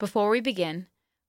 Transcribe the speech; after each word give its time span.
Before 0.00 0.30
we 0.30 0.40
begin, 0.40 0.86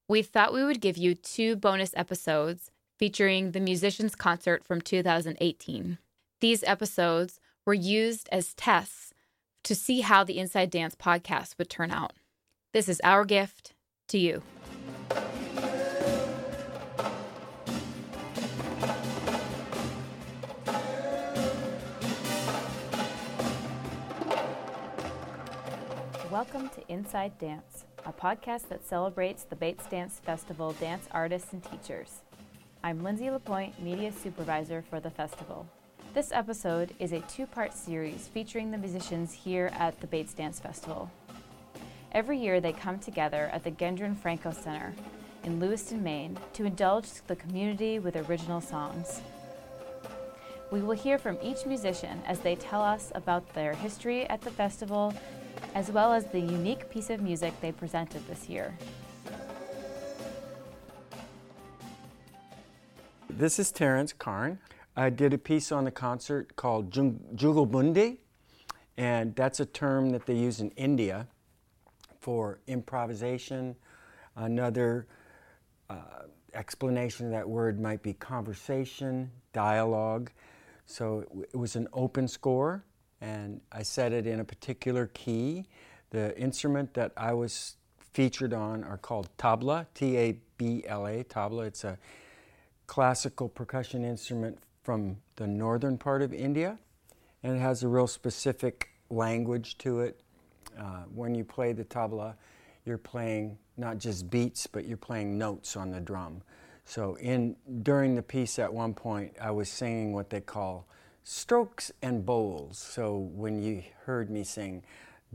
we 0.08 0.22
thought 0.22 0.54
we 0.54 0.64
would 0.64 0.80
give 0.80 0.96
you 0.96 1.14
two 1.14 1.58
bonus 1.58 1.92
episodes 1.94 2.72
featuring 2.98 3.52
the 3.52 3.60
musicians' 3.60 4.16
concert 4.16 4.64
from 4.64 4.80
2018. 4.80 5.98
These 6.40 6.64
episodes 6.64 7.42
were 7.66 7.74
used 7.74 8.30
as 8.32 8.54
tests 8.54 9.14
to 9.66 9.76
see 9.76 10.00
how 10.00 10.24
the 10.24 10.40
Inside 10.40 10.70
Dance 10.70 10.96
podcast 10.96 11.58
would 11.58 11.70
turn 11.70 11.92
out. 11.92 12.14
This 12.72 12.88
is 12.88 13.02
our 13.04 13.26
gift 13.26 13.74
to 14.08 14.18
you. 14.18 14.42
Welcome 26.32 26.70
to 26.70 26.82
Inside 26.88 27.38
Dance, 27.40 27.71
a 28.06 28.12
podcast 28.12 28.68
that 28.70 28.86
celebrates 28.86 29.44
the 29.44 29.56
Bates 29.56 29.86
Dance 29.86 30.20
Festival 30.20 30.74
dance 30.74 31.08
artists 31.12 31.54
and 31.54 31.64
teachers. 31.64 32.22
I'm 32.84 33.04
Lindsay 33.04 33.30
Lapointe, 33.30 33.80
Media 33.80 34.12
Supervisor 34.12 34.84
for 34.90 35.00
the 35.00 35.12
festival. 35.12 35.68
This 36.16 36.32
episode 36.32 36.96
is 36.98 37.12
a 37.12 37.20
two 37.22 37.46
part 37.46 37.74
series 37.74 38.28
featuring 38.28 38.72
the 38.72 38.78
musicians 38.78 39.34
here 39.34 39.72
at 39.74 40.00
the 40.02 40.08
Bates 40.08 40.34
Dance 40.34 40.60
Festival. 40.60 41.12
Every 42.12 42.40
year 42.40 42.60
they 42.60 42.74
come 42.74 42.98
together 42.98 43.52
at 43.54 43.64
the 43.64 43.72
Gendron 43.72 44.18
Franco 44.18 44.52
Center 44.52 44.94
in 45.44 45.60
Lewiston, 45.60 46.04
Maine 46.04 46.38
to 46.54 46.66
indulge 46.66 47.10
the 47.28 47.36
community 47.36 48.00
with 48.00 48.16
original 48.30 48.62
songs. 48.62 49.22
We 50.72 50.82
will 50.82 50.96
hear 50.96 51.18
from 51.18 51.38
each 51.44 51.66
musician 51.66 52.22
as 52.26 52.40
they 52.40 52.56
tell 52.56 52.82
us 52.82 53.12
about 53.14 53.54
their 53.54 53.74
history 53.74 54.28
at 54.28 54.42
the 54.42 54.52
festival 54.52 55.14
as 55.74 55.92
well 55.92 56.14
as 56.14 56.26
the 56.28 56.40
unique 56.40 56.90
piece 56.90 57.10
of 57.10 57.22
music 57.22 57.54
they 57.62 57.72
presented 57.72 58.26
this 58.28 58.50
year. 58.50 58.78
This 63.30 63.58
is 63.58 63.72
Terence 63.72 64.14
Karn. 64.14 64.60
I 64.96 65.10
did 65.10 65.34
a 65.34 65.38
piece 65.38 65.72
on 65.72 65.86
the 65.86 65.92
concert 65.92 66.56
called 66.56 66.92
Jugalbandi, 66.92 68.18
and 68.98 69.36
that's 69.36 69.60
a 69.60 69.66
term 69.66 70.10
that 70.12 70.26
they 70.26 70.36
use 70.36 70.60
in 70.60 70.70
India 70.72 71.28
for 72.20 72.60
improvisation. 72.68 73.76
Another 74.36 75.08
uh, 75.90 75.96
explanation 76.54 77.28
of 77.28 77.32
that 77.32 77.48
word 77.50 77.80
might 77.80 78.04
be 78.04 78.14
conversation, 78.14 79.32
dialogue. 79.54 80.32
So 80.86 81.26
it 81.42 81.56
was 81.56 81.76
an 81.76 81.88
open 81.94 82.28
score 82.28 82.84
and 83.22 83.62
I 83.72 83.84
set 83.84 84.12
it 84.12 84.28
in 84.28 84.40
a 84.40 84.44
particular 84.44 85.08
key. 85.14 85.66
The 86.10 86.38
instrument 86.38 86.94
that 86.96 87.14
I 87.16 87.34
was 87.34 87.78
featured 88.14 88.54
on 88.54 88.84
are 88.84 88.98
called 88.98 89.30
tabla, 89.38 89.86
T 89.94 90.18
A 90.18 90.38
B 90.58 90.84
L 90.86 91.08
A, 91.08 91.24
tabla. 91.24 91.68
It's 91.68 91.84
a 91.84 91.98
classical 92.88 93.48
percussion 93.48 94.04
instrument 94.04 94.58
from 94.84 95.18
the 95.38 95.48
northern 95.48 95.98
part 95.98 96.22
of 96.22 96.34
India, 96.34 96.78
and 97.44 97.56
it 97.56 97.60
has 97.60 97.84
a 97.84 97.88
real 97.88 98.08
specific 98.08 98.90
language 99.10 99.78
to 99.78 100.02
it. 100.02 100.20
Uh, 100.78 101.04
when 101.14 101.36
you 101.36 101.44
play 101.44 101.72
the 101.74 101.86
tabla, 101.86 102.34
you're 102.86 102.98
playing 102.98 103.58
not 103.78 103.98
just 103.98 104.30
beats, 104.30 104.68
but 104.68 104.86
you're 104.86 104.98
playing 104.98 105.38
notes 105.38 105.78
on 105.78 105.92
the 105.92 106.00
drum. 106.00 106.42
So 106.84 107.16
in 107.16 107.56
during 107.84 108.16
the 108.16 108.24
piece 108.24 108.60
at 108.60 108.74
one 108.74 108.94
point, 108.94 109.34
I 109.40 109.52
was 109.52 109.70
singing 109.70 110.14
what 110.14 110.30
they 110.30 110.42
call 110.42 110.88
strokes 111.24 111.92
and 112.02 112.26
bols. 112.26 112.76
So 112.76 113.18
when 113.18 113.62
you 113.62 113.84
heard 114.06 114.30
me 114.30 114.44
sing 114.44 114.84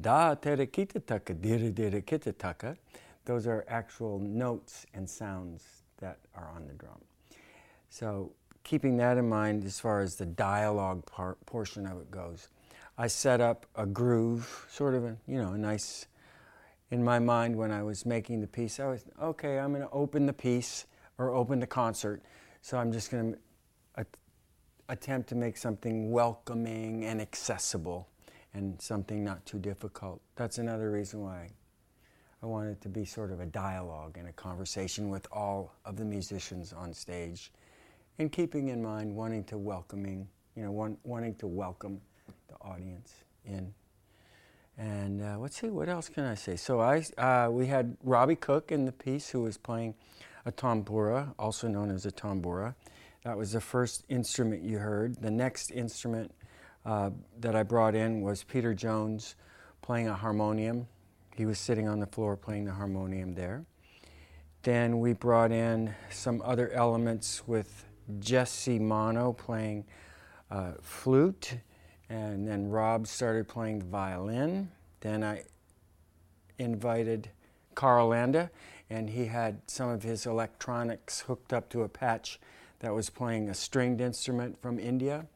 da 0.01 0.35
tere 0.35 0.67
kita 0.67 1.05
taka 1.05 1.35
dira 1.35 1.71
dira 1.71 2.03
kita 2.03 2.37
taka, 2.37 2.77
those 3.25 3.47
are 3.47 3.65
actual 3.69 4.19
notes 4.19 4.87
and 4.95 5.09
sounds 5.09 5.83
that 5.99 6.19
are 6.35 6.51
on 6.55 6.67
the 6.67 6.75
drum. 6.75 7.01
So 7.89 8.33
keeping 8.65 8.97
that 8.99 9.17
in 9.17 9.29
mind 9.29 9.65
as 9.65 9.81
far 9.81 10.01
as 10.01 10.17
the 10.17 10.27
dialogue 10.27 11.07
part, 11.07 11.45
portion 11.47 11.87
of 11.87 11.99
it 11.99 12.11
goes, 12.11 12.49
I 12.99 13.07
set 13.07 13.41
up 13.41 13.67
a 13.75 13.87
groove, 13.87 14.67
sort 14.71 14.95
of 14.95 15.05
a 15.05 15.17
you 15.27 15.39
know 15.39 15.53
a 15.53 15.59
nice. 15.59 16.07
In 16.93 17.03
my 17.03 17.19
mind, 17.19 17.57
when 17.57 17.73
I 17.73 17.83
was 17.83 18.07
making 18.07 18.41
the 18.41 18.47
piece, 18.47 18.79
I 18.79 18.87
was 18.87 19.05
okay. 19.21 19.59
I'm 19.59 19.71
going 19.71 19.83
to 19.83 19.91
open 19.91 20.25
the 20.25 20.33
piece 20.33 20.87
or 21.19 21.35
open 21.35 21.59
the 21.59 21.67
concert, 21.67 22.23
so 22.63 22.79
I'm 22.79 22.93
just 22.93 23.11
going 23.11 23.33
to 23.33 23.39
attempt 24.89 25.29
to 25.29 25.35
make 25.35 25.57
something 25.57 26.11
welcoming 26.11 27.05
and 27.05 27.21
accessible 27.21 28.09
and 28.55 28.81
something 28.81 29.25
not 29.25 29.45
too 29.45 29.59
difficult. 29.59 30.21
That's 30.37 30.59
another 30.59 30.91
reason 30.91 31.23
why 31.23 31.51
I 32.43 32.47
want 32.47 32.69
it 32.69 32.81
to 32.83 32.89
be 32.89 33.05
sort 33.05 33.31
of 33.31 33.41
a 33.41 33.47
dialogue 33.47 34.17
and 34.19 34.29
a 34.29 34.33
conversation 34.33 35.11
with 35.11 35.27
all 35.33 35.75
of 35.85 35.97
the 35.97 36.05
musicians 36.05 36.73
on 36.73 36.95
stage 36.95 37.51
and 38.19 38.31
keeping 38.31 38.69
in 38.69 38.83
mind 38.83 39.15
wanting 39.15 39.45
to 39.45 39.59
welcoming, 39.59 40.29
you 40.55 40.63
know, 40.63 40.71
want, 40.71 40.99
wanting 41.05 41.35
to 41.37 41.47
welcome 41.47 42.01
the 42.49 42.55
audience 42.61 43.13
in. 43.45 43.75
And 44.79 45.23
uh, 45.23 45.39
let's 45.39 45.59
see, 45.59 45.69
what 45.71 45.89
else 45.89 46.09
can 46.09 46.25
I 46.25 46.35
say? 46.35 46.57
So 46.57 46.81
I, 46.81 47.05
uh, 47.17 47.51
we 47.51 47.67
had 47.67 47.97
Robbie 48.03 48.37
Cook 48.37 48.71
in 48.71 48.85
the 48.85 48.93
piece 48.93 49.31
who 49.31 49.43
was 49.43 49.57
playing 49.57 49.95
a 50.45 50.53
tambura, 50.53 51.35
also 51.39 51.67
known 51.67 51.91
as 51.91 52.07
a 52.07 52.13
tambura. 52.13 52.75
That 53.27 53.37
was 53.37 53.51
the 53.51 53.61
first 53.61 54.05
instrument 54.09 54.63
you 54.63 54.79
heard. 54.79 55.17
The 55.21 55.33
next 55.33 55.73
instrument 55.73 56.33
uh, 56.85 57.11
that 57.41 57.57
I 57.57 57.65
brought 57.65 57.97
in 57.97 58.21
was 58.21 58.45
Peter 58.45 58.73
Jones 58.73 59.35
playing 59.83 60.07
a 60.07 60.15
harmonium. 60.15 60.87
He 61.35 61.45
was 61.45 61.59
sitting 61.59 61.89
on 61.89 61.99
the 61.99 62.07
floor 62.07 62.37
playing 62.37 62.67
the 62.67 62.73
harmonium 62.73 63.35
there. 63.35 63.65
Then 64.63 65.01
we 65.01 65.13
brought 65.13 65.51
in 65.51 65.93
some 66.09 66.41
other 66.45 66.71
elements 66.71 67.43
with 67.49 67.87
Jesse 68.21 68.79
Mono 68.79 69.33
playing 69.33 69.87
uh, 70.53 70.75
flute, 70.81 71.55
and 72.09 72.47
then 72.47 72.71
Rob 72.71 73.09
started 73.09 73.49
playing 73.49 73.81
the 73.81 73.87
violin. 73.87 74.71
Then 75.01 75.25
I 75.25 75.43
invited 76.59 77.31
Carl 77.75 78.11
Landa, 78.11 78.53
and 78.89 79.11
he 79.11 79.25
had 79.27 79.63
some 79.67 79.89
of 79.89 80.05
his 80.05 80.27
electronics 80.27 81.23
hooked 81.23 81.53
up 81.53 81.69
to 81.71 81.83
a 81.83 81.89
patch 81.89 82.39
that 82.81 82.95
was 82.95 83.11
playing 83.11 83.49
a 83.49 83.55
stringed 83.55 84.01
instrument 84.01 84.61
from 84.61 84.79
India. 84.79 85.27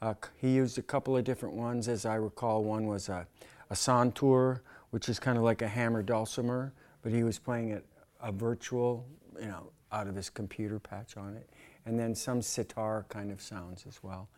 Uh, 0.00 0.14
he 0.36 0.50
used 0.50 0.78
a 0.78 0.82
couple 0.82 1.16
of 1.16 1.24
different 1.24 1.54
ones, 1.54 1.88
as 1.88 2.06
I 2.06 2.14
recall. 2.14 2.62
One 2.62 2.86
was 2.86 3.08
a, 3.08 3.26
a 3.70 3.74
santur, 3.74 4.60
which 4.90 5.08
is 5.08 5.18
kind 5.18 5.36
of 5.36 5.44
like 5.44 5.62
a 5.62 5.68
hammer 5.68 6.02
dulcimer, 6.02 6.72
but 7.02 7.12
he 7.12 7.22
was 7.22 7.38
playing 7.38 7.70
it 7.70 7.84
a 8.20 8.32
virtual, 8.32 9.06
you 9.40 9.46
know, 9.46 9.70
out 9.92 10.06
of 10.06 10.14
his 10.14 10.30
computer 10.30 10.78
patch 10.78 11.16
on 11.16 11.34
it, 11.34 11.48
and 11.86 11.98
then 11.98 12.14
some 12.14 12.42
sitar 12.42 13.06
kind 13.08 13.30
of 13.30 13.40
sounds 13.40 13.84
as 13.86 14.02
well. 14.02 14.28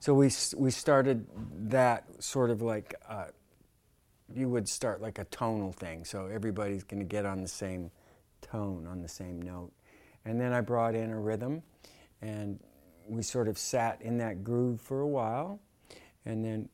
So 0.00 0.14
we 0.14 0.30
we 0.56 0.70
started 0.70 1.26
that 1.70 2.04
sort 2.22 2.50
of 2.50 2.62
like 2.62 2.94
uh, 3.08 3.26
you 4.32 4.48
would 4.48 4.68
start 4.68 5.00
like 5.00 5.18
a 5.18 5.24
tonal 5.24 5.72
thing, 5.72 6.04
so 6.04 6.26
everybody's 6.26 6.84
going 6.84 7.00
to 7.00 7.06
get 7.06 7.26
on 7.26 7.42
the 7.42 7.48
same 7.48 7.90
tone, 8.40 8.86
on 8.86 9.02
the 9.02 9.08
same 9.08 9.40
note, 9.40 9.72
and 10.24 10.40
then 10.40 10.52
I 10.52 10.60
brought 10.60 10.94
in 10.94 11.10
a 11.10 11.18
rhythm 11.18 11.62
and 12.22 12.58
we 13.08 13.22
sort 13.22 13.48
of 13.48 13.58
sat 13.58 14.00
in 14.02 14.18
that 14.18 14.42
groove 14.42 14.80
for 14.80 15.00
a 15.00 15.06
while. 15.06 15.60
And 16.24 16.44
then 16.44 16.68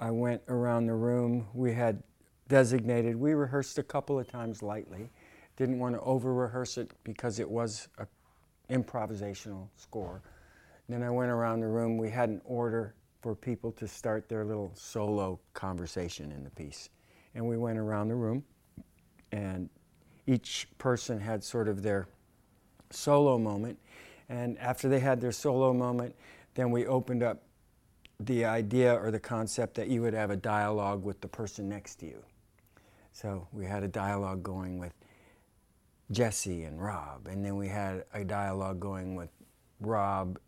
I 0.00 0.10
went 0.10 0.42
around 0.48 0.86
the 0.86 0.94
room. 0.94 1.46
We 1.52 1.72
had 1.72 2.02
designated, 2.48 3.16
we 3.16 3.34
rehearsed 3.34 3.78
a 3.78 3.82
couple 3.82 4.18
of 4.18 4.28
times 4.28 4.62
lightly. 4.62 5.10
Didn't 5.56 5.78
want 5.78 5.94
to 5.94 6.00
over 6.00 6.34
rehearse 6.34 6.78
it 6.78 6.92
because 7.04 7.38
it 7.38 7.48
was 7.48 7.88
an 7.98 8.06
improvisational 8.70 9.68
score. 9.76 10.22
Then 10.88 11.02
I 11.02 11.10
went 11.10 11.30
around 11.30 11.60
the 11.60 11.68
room. 11.68 11.96
We 11.96 12.10
had 12.10 12.28
an 12.28 12.40
order 12.44 12.94
for 13.22 13.34
people 13.34 13.72
to 13.72 13.88
start 13.88 14.28
their 14.28 14.44
little 14.44 14.70
solo 14.74 15.40
conversation 15.54 16.30
in 16.30 16.44
the 16.44 16.50
piece. 16.50 16.90
And 17.34 17.48
we 17.48 17.56
went 17.56 17.78
around 17.78 18.08
the 18.08 18.14
room, 18.14 18.44
and 19.32 19.70
each 20.26 20.68
person 20.78 21.18
had 21.18 21.42
sort 21.42 21.68
of 21.68 21.82
their 21.82 22.06
solo 22.90 23.38
moment. 23.38 23.78
And 24.28 24.58
after 24.58 24.88
they 24.88 25.00
had 25.00 25.20
their 25.20 25.32
solo 25.32 25.72
moment, 25.72 26.14
then 26.54 26.70
we 26.70 26.86
opened 26.86 27.22
up 27.22 27.42
the 28.20 28.44
idea 28.44 28.94
or 28.94 29.10
the 29.10 29.20
concept 29.20 29.74
that 29.74 29.88
you 29.88 30.00
would 30.02 30.14
have 30.14 30.30
a 30.30 30.36
dialogue 30.36 31.04
with 31.04 31.20
the 31.20 31.28
person 31.28 31.68
next 31.68 31.96
to 31.96 32.06
you. 32.06 32.22
So 33.12 33.48
we 33.52 33.66
had 33.66 33.82
a 33.82 33.88
dialogue 33.88 34.42
going 34.42 34.78
with 34.78 34.92
Jesse 36.10 36.64
and 36.64 36.82
Rob, 36.82 37.28
and 37.28 37.44
then 37.44 37.56
we 37.56 37.68
had 37.68 38.04
a 38.12 38.24
dialogue 38.24 38.80
going 38.80 39.14
with 39.14 39.30
Rob 39.80 40.38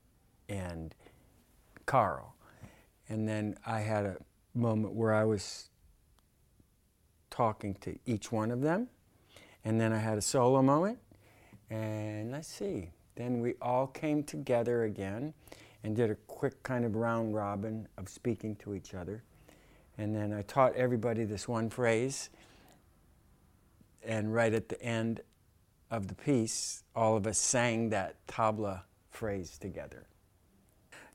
and 0.48 0.94
Carl. 1.86 2.34
And 3.08 3.28
then 3.28 3.56
I 3.66 3.80
had 3.80 4.04
a 4.04 4.16
moment 4.54 4.94
where 4.94 5.14
I 5.14 5.24
was 5.24 5.70
talking 7.30 7.74
to 7.82 7.98
each 8.06 8.32
one 8.32 8.50
of 8.50 8.60
them, 8.60 8.88
and 9.64 9.80
then 9.80 9.92
I 9.92 9.98
had 9.98 10.18
a 10.18 10.22
solo 10.22 10.62
moment. 10.62 10.98
And 11.70 12.30
let's 12.30 12.48
see, 12.48 12.90
then 13.16 13.40
we 13.40 13.54
all 13.62 13.86
came 13.88 14.22
together 14.22 14.84
again 14.84 15.34
and 15.84 15.96
did 15.96 16.10
a 16.10 16.16
quick 16.26 16.62
kind 16.62 16.84
of 16.84 16.96
round 16.96 17.34
robin 17.34 17.88
of 17.98 18.08
speaking 18.08 18.56
to 18.56 18.74
each 18.74 18.94
other. 18.94 19.22
And 19.98 20.14
then 20.14 20.32
I 20.32 20.42
taught 20.42 20.74
everybody 20.74 21.24
this 21.24 21.48
one 21.48 21.70
phrase. 21.70 22.30
and 24.04 24.34
right 24.34 24.54
at 24.54 24.68
the 24.68 24.80
end 24.82 25.20
of 25.90 26.08
the 26.08 26.14
piece, 26.14 26.84
all 26.94 27.16
of 27.16 27.26
us 27.26 27.38
sang 27.38 27.90
that 27.90 28.16
tabla 28.28 28.82
phrase 29.10 29.58
together. 29.58 30.06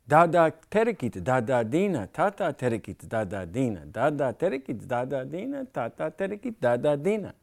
Dada 0.07 0.53
terekit 0.69 1.24
dada 1.24 1.63
dina, 1.63 2.07
tata 2.07 2.53
terekit 2.57 3.07
dada 3.07 3.45
dina, 3.45 3.86
dada 3.86 4.36
terekit 4.38 4.88
dada 4.88 5.25
dina, 5.25 5.65
tata 5.65 6.12
terekit 6.18 6.56
dada 6.59 6.98
dina. 6.98 7.33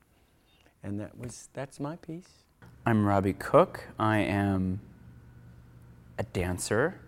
And 0.82 1.00
that 1.00 1.16
was 1.19 1.49
that's 1.55 1.81
my 1.81 1.96
piece. 1.96 2.44
I'm 2.88 3.05
Robbie 3.05 3.35
Cook. 3.35 3.85
I 3.99 4.20
am 4.20 4.81
a 6.19 6.23
dancer, 6.23 6.99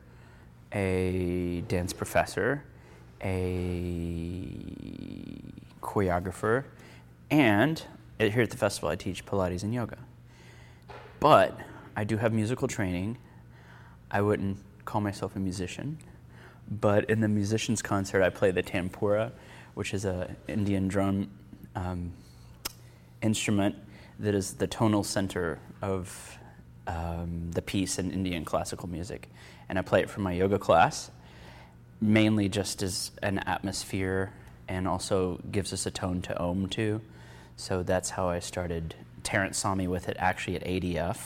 a 0.74 1.62
dance 1.68 1.94
professor, 1.94 2.64
a 3.24 4.42
choreographer, 5.80 6.64
and 7.30 7.82
here 8.18 8.42
at 8.42 8.50
the 8.50 8.58
festival 8.58 8.90
I 8.90 8.96
teach 8.96 9.24
Pilates 9.24 9.62
and 9.62 9.72
yoga. 9.72 9.96
But 11.18 11.58
I 11.96 12.04
do 12.04 12.18
have 12.18 12.34
musical 12.34 12.68
training. 12.68 13.16
I 14.10 14.20
wouldn't 14.20 14.58
call 14.84 15.00
myself 15.00 15.34
a 15.34 15.38
musician, 15.38 15.96
but 16.70 17.08
in 17.08 17.22
the 17.22 17.28
musicians 17.28 17.80
concert 17.80 18.22
I 18.22 18.28
play 18.28 18.50
the 18.50 18.62
tanpura, 18.62 19.32
which 19.72 19.94
is 19.94 20.04
an 20.04 20.36
Indian 20.46 20.88
drum 20.88 21.30
um, 21.74 22.12
instrument 23.22 23.76
that 24.20 24.34
is 24.34 24.54
the 24.54 24.66
tonal 24.66 25.02
center 25.02 25.58
of 25.82 26.38
um, 26.86 27.50
the 27.52 27.62
piece 27.62 27.98
in 27.98 28.10
Indian 28.10 28.44
classical 28.44 28.88
music. 28.88 29.28
And 29.68 29.78
I 29.78 29.82
play 29.82 30.00
it 30.00 30.10
for 30.10 30.20
my 30.20 30.32
yoga 30.32 30.58
class, 30.58 31.10
mainly 32.00 32.48
just 32.48 32.82
as 32.82 33.10
an 33.22 33.38
atmosphere 33.40 34.32
and 34.68 34.86
also 34.86 35.40
gives 35.50 35.72
us 35.72 35.86
a 35.86 35.90
tone 35.90 36.22
to 36.22 36.38
om 36.38 36.68
to. 36.68 37.00
So 37.56 37.82
that's 37.82 38.10
how 38.10 38.28
I 38.28 38.38
started. 38.38 38.94
Terrence 39.22 39.58
saw 39.58 39.74
me 39.74 39.88
with 39.88 40.08
it 40.08 40.16
actually 40.18 40.56
at 40.56 40.64
ADF 40.64 41.18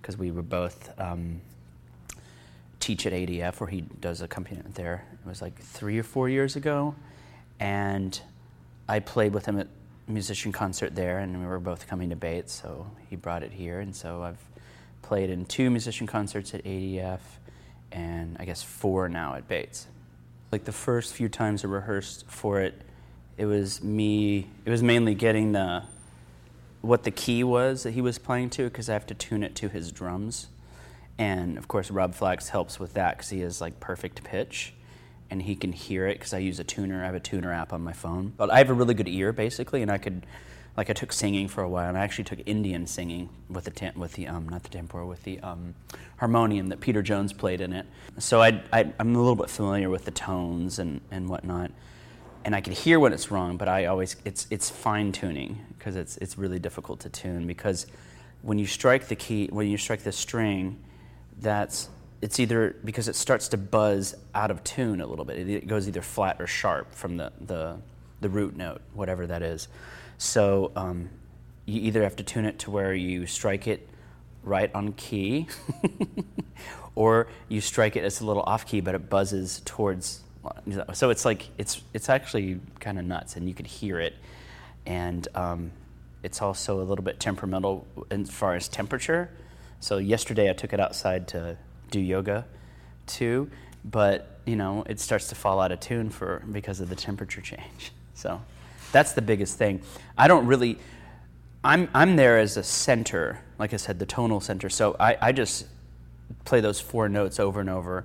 because 0.00 0.16
we 0.16 0.30
were 0.30 0.42
both 0.42 0.90
um, 0.98 1.40
teach 2.80 3.06
at 3.06 3.12
ADF 3.12 3.60
where 3.60 3.70
he 3.70 3.82
does 3.82 4.20
accompaniment 4.20 4.74
there. 4.74 5.04
It 5.24 5.28
was 5.28 5.40
like 5.40 5.58
three 5.58 5.98
or 5.98 6.02
four 6.02 6.28
years 6.28 6.56
ago. 6.56 6.94
And 7.60 8.20
I 8.88 8.98
played 8.98 9.32
with 9.32 9.46
him 9.46 9.58
at 9.58 9.68
musician 10.06 10.52
concert 10.52 10.94
there, 10.94 11.18
and 11.18 11.40
we 11.40 11.46
were 11.46 11.60
both 11.60 11.86
coming 11.86 12.10
to 12.10 12.16
Bates, 12.16 12.52
so 12.52 12.86
he 13.08 13.16
brought 13.16 13.42
it 13.42 13.52
here. 13.52 13.80
And 13.80 13.94
so 13.94 14.22
I've 14.22 14.38
played 15.02 15.30
in 15.30 15.44
two 15.44 15.70
musician 15.70 16.06
concerts 16.06 16.54
at 16.54 16.64
ADF, 16.64 17.20
and 17.90 18.36
I 18.38 18.44
guess 18.44 18.62
four 18.62 19.08
now 19.08 19.34
at 19.34 19.48
Bates. 19.48 19.86
Like 20.50 20.64
the 20.64 20.72
first 20.72 21.14
few 21.14 21.28
times 21.28 21.64
I 21.64 21.68
rehearsed 21.68 22.26
for 22.28 22.60
it, 22.60 22.80
it 23.36 23.46
was 23.46 23.82
me. 23.82 24.50
It 24.64 24.70
was 24.70 24.82
mainly 24.82 25.14
getting 25.14 25.52
the 25.52 25.84
what 26.82 27.04
the 27.04 27.10
key 27.10 27.44
was 27.44 27.84
that 27.84 27.92
he 27.92 28.00
was 28.00 28.18
playing 28.18 28.50
to, 28.50 28.64
because 28.64 28.90
I 28.90 28.92
have 28.92 29.06
to 29.06 29.14
tune 29.14 29.42
it 29.42 29.54
to 29.56 29.68
his 29.68 29.92
drums. 29.92 30.48
And 31.16 31.56
of 31.56 31.68
course, 31.68 31.90
Rob 31.90 32.14
Flax 32.14 32.48
helps 32.48 32.80
with 32.80 32.94
that 32.94 33.16
because 33.16 33.30
he 33.30 33.40
has 33.40 33.60
like 33.60 33.78
perfect 33.80 34.24
pitch 34.24 34.74
and 35.32 35.40
he 35.40 35.56
can 35.56 35.72
hear 35.72 36.06
it 36.06 36.18
because 36.18 36.34
I 36.34 36.38
use 36.38 36.60
a 36.60 36.64
tuner. 36.64 37.02
I 37.02 37.06
have 37.06 37.14
a 37.14 37.20
tuner 37.20 37.50
app 37.54 37.72
on 37.72 37.80
my 37.80 37.94
phone. 37.94 38.34
But 38.36 38.50
I 38.50 38.58
have 38.58 38.68
a 38.68 38.74
really 38.74 38.92
good 38.92 39.08
ear, 39.08 39.32
basically, 39.32 39.80
and 39.80 39.90
I 39.90 39.96
could, 39.96 40.26
like, 40.76 40.90
I 40.90 40.92
took 40.92 41.10
singing 41.10 41.48
for 41.48 41.62
a 41.62 41.68
while, 41.70 41.88
and 41.88 41.96
I 41.96 42.02
actually 42.02 42.24
took 42.24 42.40
Indian 42.44 42.86
singing 42.86 43.30
with 43.48 43.64
the 43.64 43.70
tam- 43.70 43.98
with 43.98 44.12
the 44.12 44.28
um, 44.28 44.46
not 44.46 44.62
the 44.62 44.68
tanpura, 44.68 45.08
with 45.08 45.22
the 45.22 45.40
um, 45.40 45.74
harmonium 46.18 46.68
that 46.68 46.80
Peter 46.80 47.00
Jones 47.00 47.32
played 47.32 47.62
in 47.62 47.72
it. 47.72 47.86
So 48.18 48.42
I, 48.42 48.62
I 48.74 48.92
I'm 49.00 49.16
a 49.16 49.18
little 49.18 49.34
bit 49.34 49.48
familiar 49.48 49.88
with 49.88 50.04
the 50.04 50.10
tones 50.10 50.78
and 50.78 51.00
and 51.10 51.30
whatnot, 51.30 51.70
and 52.44 52.54
I 52.54 52.60
can 52.60 52.74
hear 52.74 53.00
when 53.00 53.14
it's 53.14 53.30
wrong. 53.30 53.56
But 53.56 53.68
I 53.68 53.86
always 53.86 54.16
it's 54.26 54.46
it's 54.50 54.68
fine 54.68 55.12
tuning 55.12 55.64
because 55.78 55.96
it's 55.96 56.18
it's 56.18 56.36
really 56.36 56.58
difficult 56.58 57.00
to 57.00 57.08
tune 57.08 57.46
because 57.46 57.86
when 58.42 58.58
you 58.58 58.66
strike 58.66 59.08
the 59.08 59.16
key 59.16 59.48
when 59.50 59.66
you 59.66 59.78
strike 59.78 60.02
the 60.02 60.12
string, 60.12 60.78
that's 61.38 61.88
it's 62.22 62.38
either 62.38 62.76
because 62.84 63.08
it 63.08 63.16
starts 63.16 63.48
to 63.48 63.58
buzz 63.58 64.14
out 64.32 64.52
of 64.52 64.62
tune 64.62 65.00
a 65.00 65.06
little 65.06 65.24
bit. 65.24 65.48
It 65.48 65.66
goes 65.66 65.88
either 65.88 66.02
flat 66.02 66.40
or 66.40 66.46
sharp 66.46 66.94
from 66.94 67.16
the, 67.16 67.32
the, 67.40 67.76
the 68.20 68.28
root 68.28 68.56
note, 68.56 68.80
whatever 68.94 69.26
that 69.26 69.42
is. 69.42 69.66
So 70.18 70.70
um, 70.76 71.10
you 71.66 71.80
either 71.82 72.04
have 72.04 72.14
to 72.16 72.22
tune 72.22 72.44
it 72.44 72.60
to 72.60 72.70
where 72.70 72.94
you 72.94 73.26
strike 73.26 73.66
it 73.66 73.88
right 74.44 74.72
on 74.72 74.92
key, 74.92 75.48
or 76.94 77.26
you 77.48 77.60
strike 77.60 77.96
it, 77.96 78.04
it's 78.04 78.20
a 78.20 78.24
little 78.24 78.44
off 78.44 78.66
key, 78.66 78.80
but 78.80 78.94
it 78.94 79.10
buzzes 79.10 79.60
towards. 79.64 80.20
So 80.94 81.10
it's 81.10 81.24
like, 81.24 81.48
it's, 81.58 81.82
it's 81.92 82.08
actually 82.08 82.60
kind 82.78 83.00
of 83.00 83.04
nuts, 83.04 83.34
and 83.34 83.48
you 83.48 83.54
could 83.54 83.66
hear 83.66 83.98
it. 83.98 84.14
And 84.86 85.26
um, 85.34 85.72
it's 86.22 86.40
also 86.40 86.80
a 86.80 86.84
little 86.84 87.04
bit 87.04 87.18
temperamental 87.18 87.84
as 88.12 88.30
far 88.30 88.54
as 88.54 88.68
temperature. 88.68 89.28
So 89.80 89.98
yesterday 89.98 90.50
I 90.50 90.52
took 90.52 90.72
it 90.72 90.78
outside 90.78 91.26
to 91.28 91.56
do 91.92 92.00
yoga 92.00 92.44
too, 93.06 93.50
but 93.84 94.40
you 94.44 94.56
know 94.56 94.84
it 94.88 94.98
starts 94.98 95.28
to 95.28 95.34
fall 95.34 95.60
out 95.60 95.70
of 95.70 95.78
tune 95.78 96.10
for 96.10 96.42
because 96.50 96.80
of 96.80 96.88
the 96.88 96.96
temperature 96.96 97.40
change. 97.40 97.92
So 98.14 98.40
that's 98.92 99.12
the 99.14 99.22
biggest 99.22 99.58
thing. 99.58 99.82
I 100.16 100.28
don't 100.28 100.46
really. 100.46 100.78
I'm 101.64 101.88
I'm 101.92 102.14
there 102.14 102.38
as 102.38 102.56
a 102.56 102.62
center, 102.62 103.40
like 103.58 103.72
I 103.74 103.76
said, 103.76 103.98
the 103.98 104.06
tonal 104.06 104.40
center. 104.40 104.68
So 104.68 104.94
I, 105.00 105.16
I 105.20 105.32
just 105.32 105.66
play 106.44 106.60
those 106.60 106.78
four 106.78 107.08
notes 107.08 107.40
over 107.40 107.58
and 107.58 107.70
over. 107.70 108.04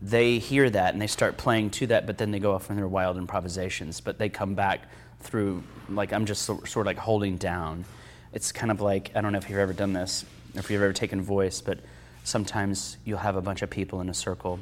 They 0.00 0.38
hear 0.38 0.70
that 0.70 0.94
and 0.94 1.02
they 1.02 1.08
start 1.08 1.36
playing 1.36 1.70
to 1.70 1.88
that, 1.88 2.06
but 2.06 2.16
then 2.16 2.30
they 2.30 2.38
go 2.38 2.54
off 2.54 2.70
on 2.70 2.76
their 2.76 2.88
wild 2.88 3.18
improvisations. 3.18 4.00
But 4.00 4.18
they 4.18 4.30
come 4.30 4.54
back 4.54 4.82
through 5.20 5.62
like 5.90 6.12
I'm 6.12 6.24
just 6.24 6.42
sort 6.44 6.76
of 6.76 6.86
like 6.86 6.98
holding 6.98 7.36
down. 7.36 7.84
It's 8.32 8.52
kind 8.52 8.70
of 8.70 8.80
like 8.80 9.10
I 9.14 9.20
don't 9.20 9.32
know 9.32 9.38
if 9.38 9.50
you've 9.50 9.58
ever 9.58 9.74
done 9.74 9.92
this, 9.92 10.24
if 10.54 10.70
you've 10.70 10.80
ever 10.80 10.94
taken 10.94 11.20
voice, 11.20 11.60
but 11.60 11.80
sometimes 12.24 12.96
you'll 13.04 13.18
have 13.18 13.36
a 13.36 13.42
bunch 13.42 13.62
of 13.62 13.70
people 13.70 14.00
in 14.00 14.08
a 14.08 14.14
circle. 14.14 14.58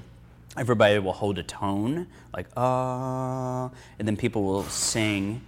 Everybody 0.57 0.99
will 0.99 1.13
hold 1.13 1.39
a 1.39 1.43
tone, 1.43 2.07
like 2.33 2.47
ah, 2.57 3.67
uh, 3.67 3.71
and 3.99 4.09
then 4.09 4.17
people 4.17 4.43
will 4.43 4.65
sing 4.65 5.43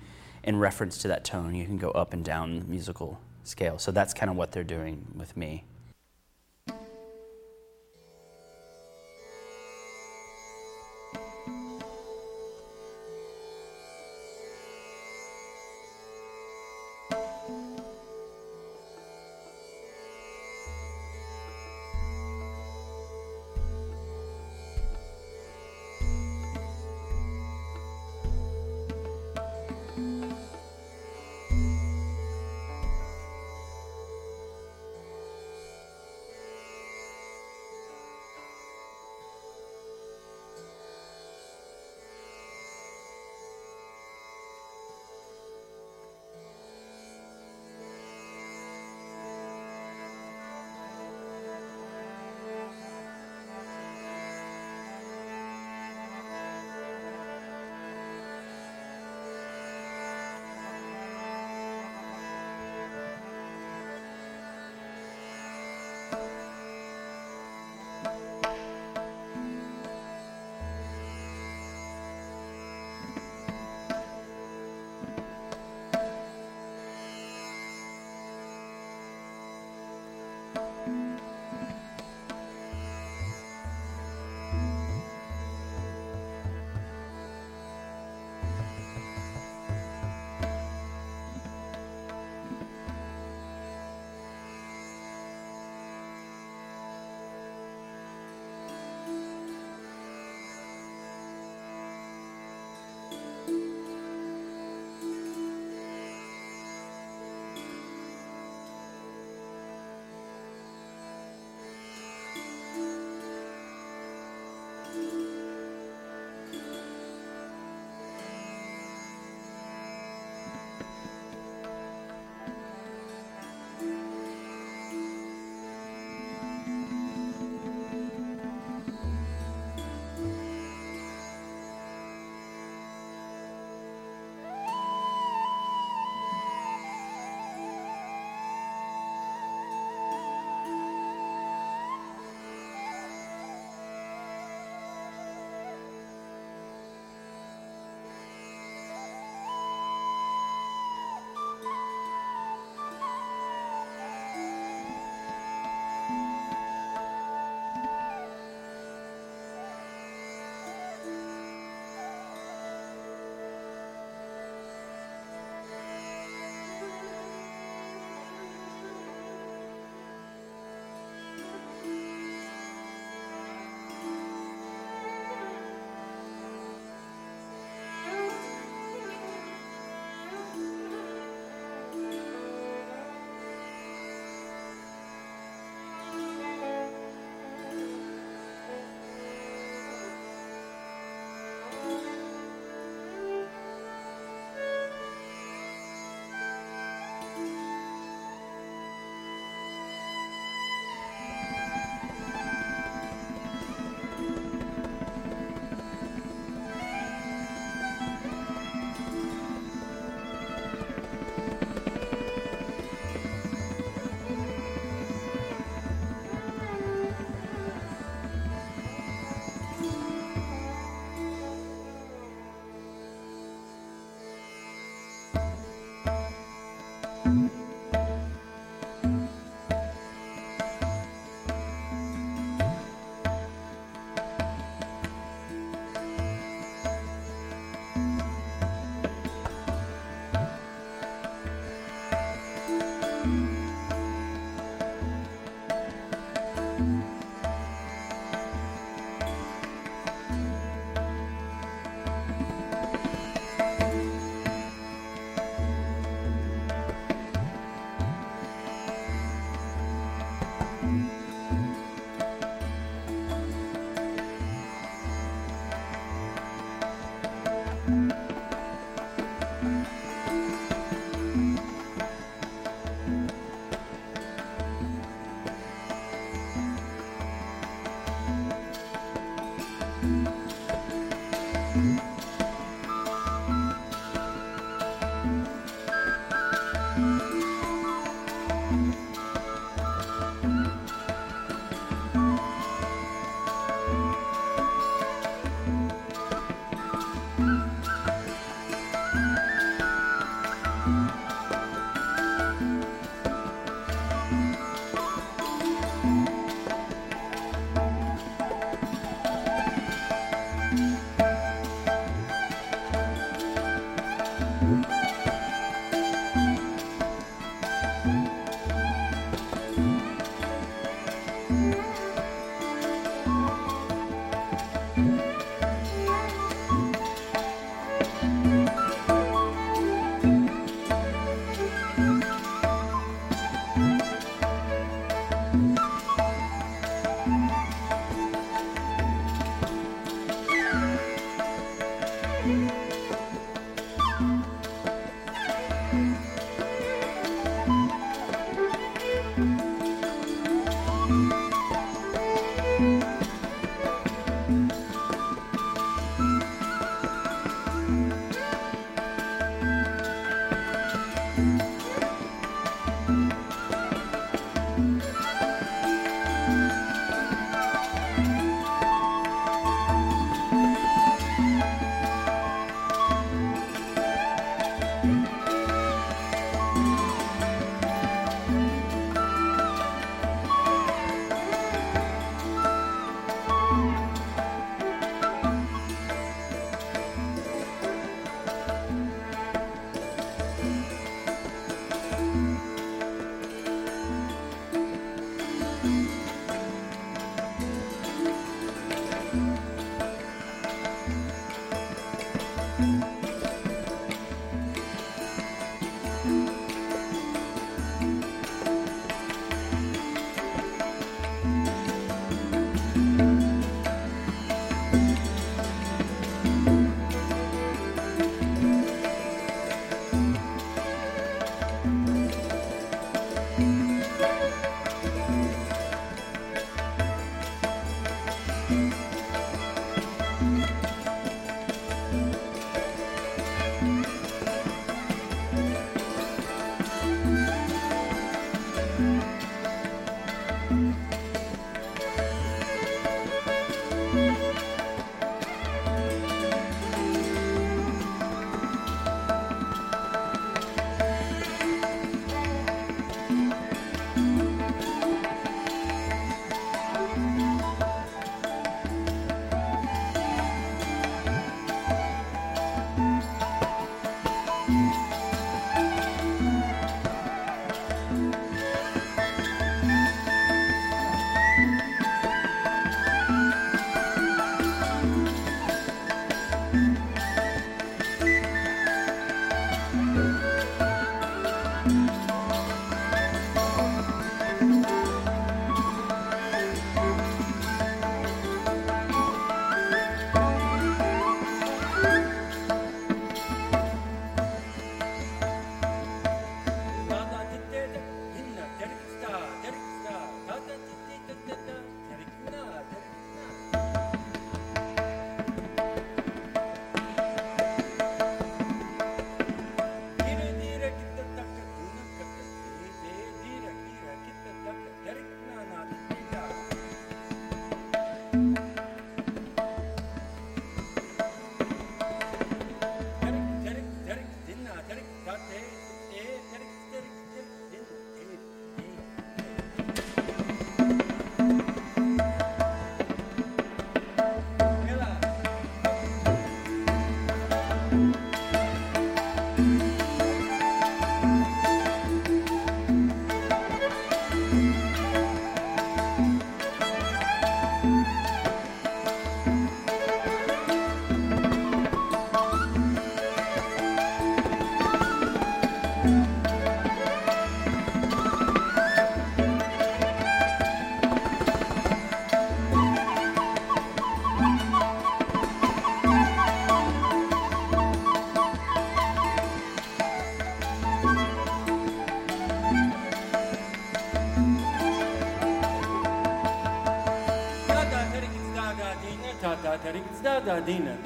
in 0.45 0.59
reference 0.59 0.99
to 0.99 1.09
that 1.09 1.25
tone. 1.25 1.55
You 1.55 1.65
can 1.65 1.79
go 1.79 1.91
up 1.91 2.13
and 2.13 2.25
down 2.25 2.61
the 2.61 2.65
musical 2.67 3.19
scale. 3.45 3.79
So 3.79 3.91
that's 3.91 4.15
kind 4.15 4.31
of 4.31 4.37
what 4.37 4.53
they're 4.53 4.65
doing 4.65 5.07
with 5.17 5.37
me. 5.37 5.65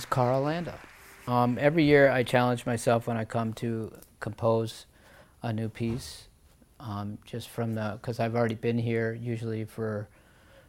is 0.00 0.06
Carl 0.06 0.42
Landa. 0.42 0.78
Um, 1.26 1.58
every 1.60 1.84
year 1.84 2.10
I 2.10 2.22
challenge 2.22 2.64
myself 2.64 3.06
when 3.06 3.18
I 3.18 3.26
come 3.26 3.52
to 3.54 3.92
compose 4.18 4.86
a 5.42 5.52
new 5.52 5.68
piece, 5.68 6.28
um, 6.78 7.18
just 7.26 7.50
from 7.50 7.74
the, 7.74 7.98
because 8.00 8.18
I've 8.18 8.34
already 8.34 8.54
been 8.54 8.78
here 8.78 9.12
usually 9.12 9.66
for 9.66 10.08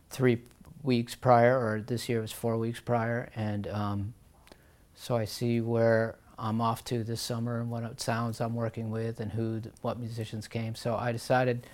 three 0.10 0.42
weeks 0.84 1.16
prior, 1.16 1.58
or 1.58 1.80
this 1.80 2.10
year 2.10 2.20
was 2.20 2.34
four 2.34 2.58
weeks 2.58 2.82
prior, 2.82 3.30
and 3.34 3.68
um, 3.70 4.14
so 4.96 5.16
I 5.16 5.24
see 5.24 5.62
where 5.62 6.18
I'm 6.38 6.60
off 6.60 6.84
to 6.86 7.02
this 7.02 7.22
summer 7.22 7.62
and 7.62 7.70
what 7.70 8.02
sounds 8.02 8.42
I'm 8.42 8.54
working 8.54 8.92
with 8.92 9.22
and 9.22 9.32
who, 9.32 9.62
what 9.82 9.98
musicians 9.98 10.50
came. 10.50 10.76
So 10.76 10.98
I 10.98 11.14
decided 11.14 11.68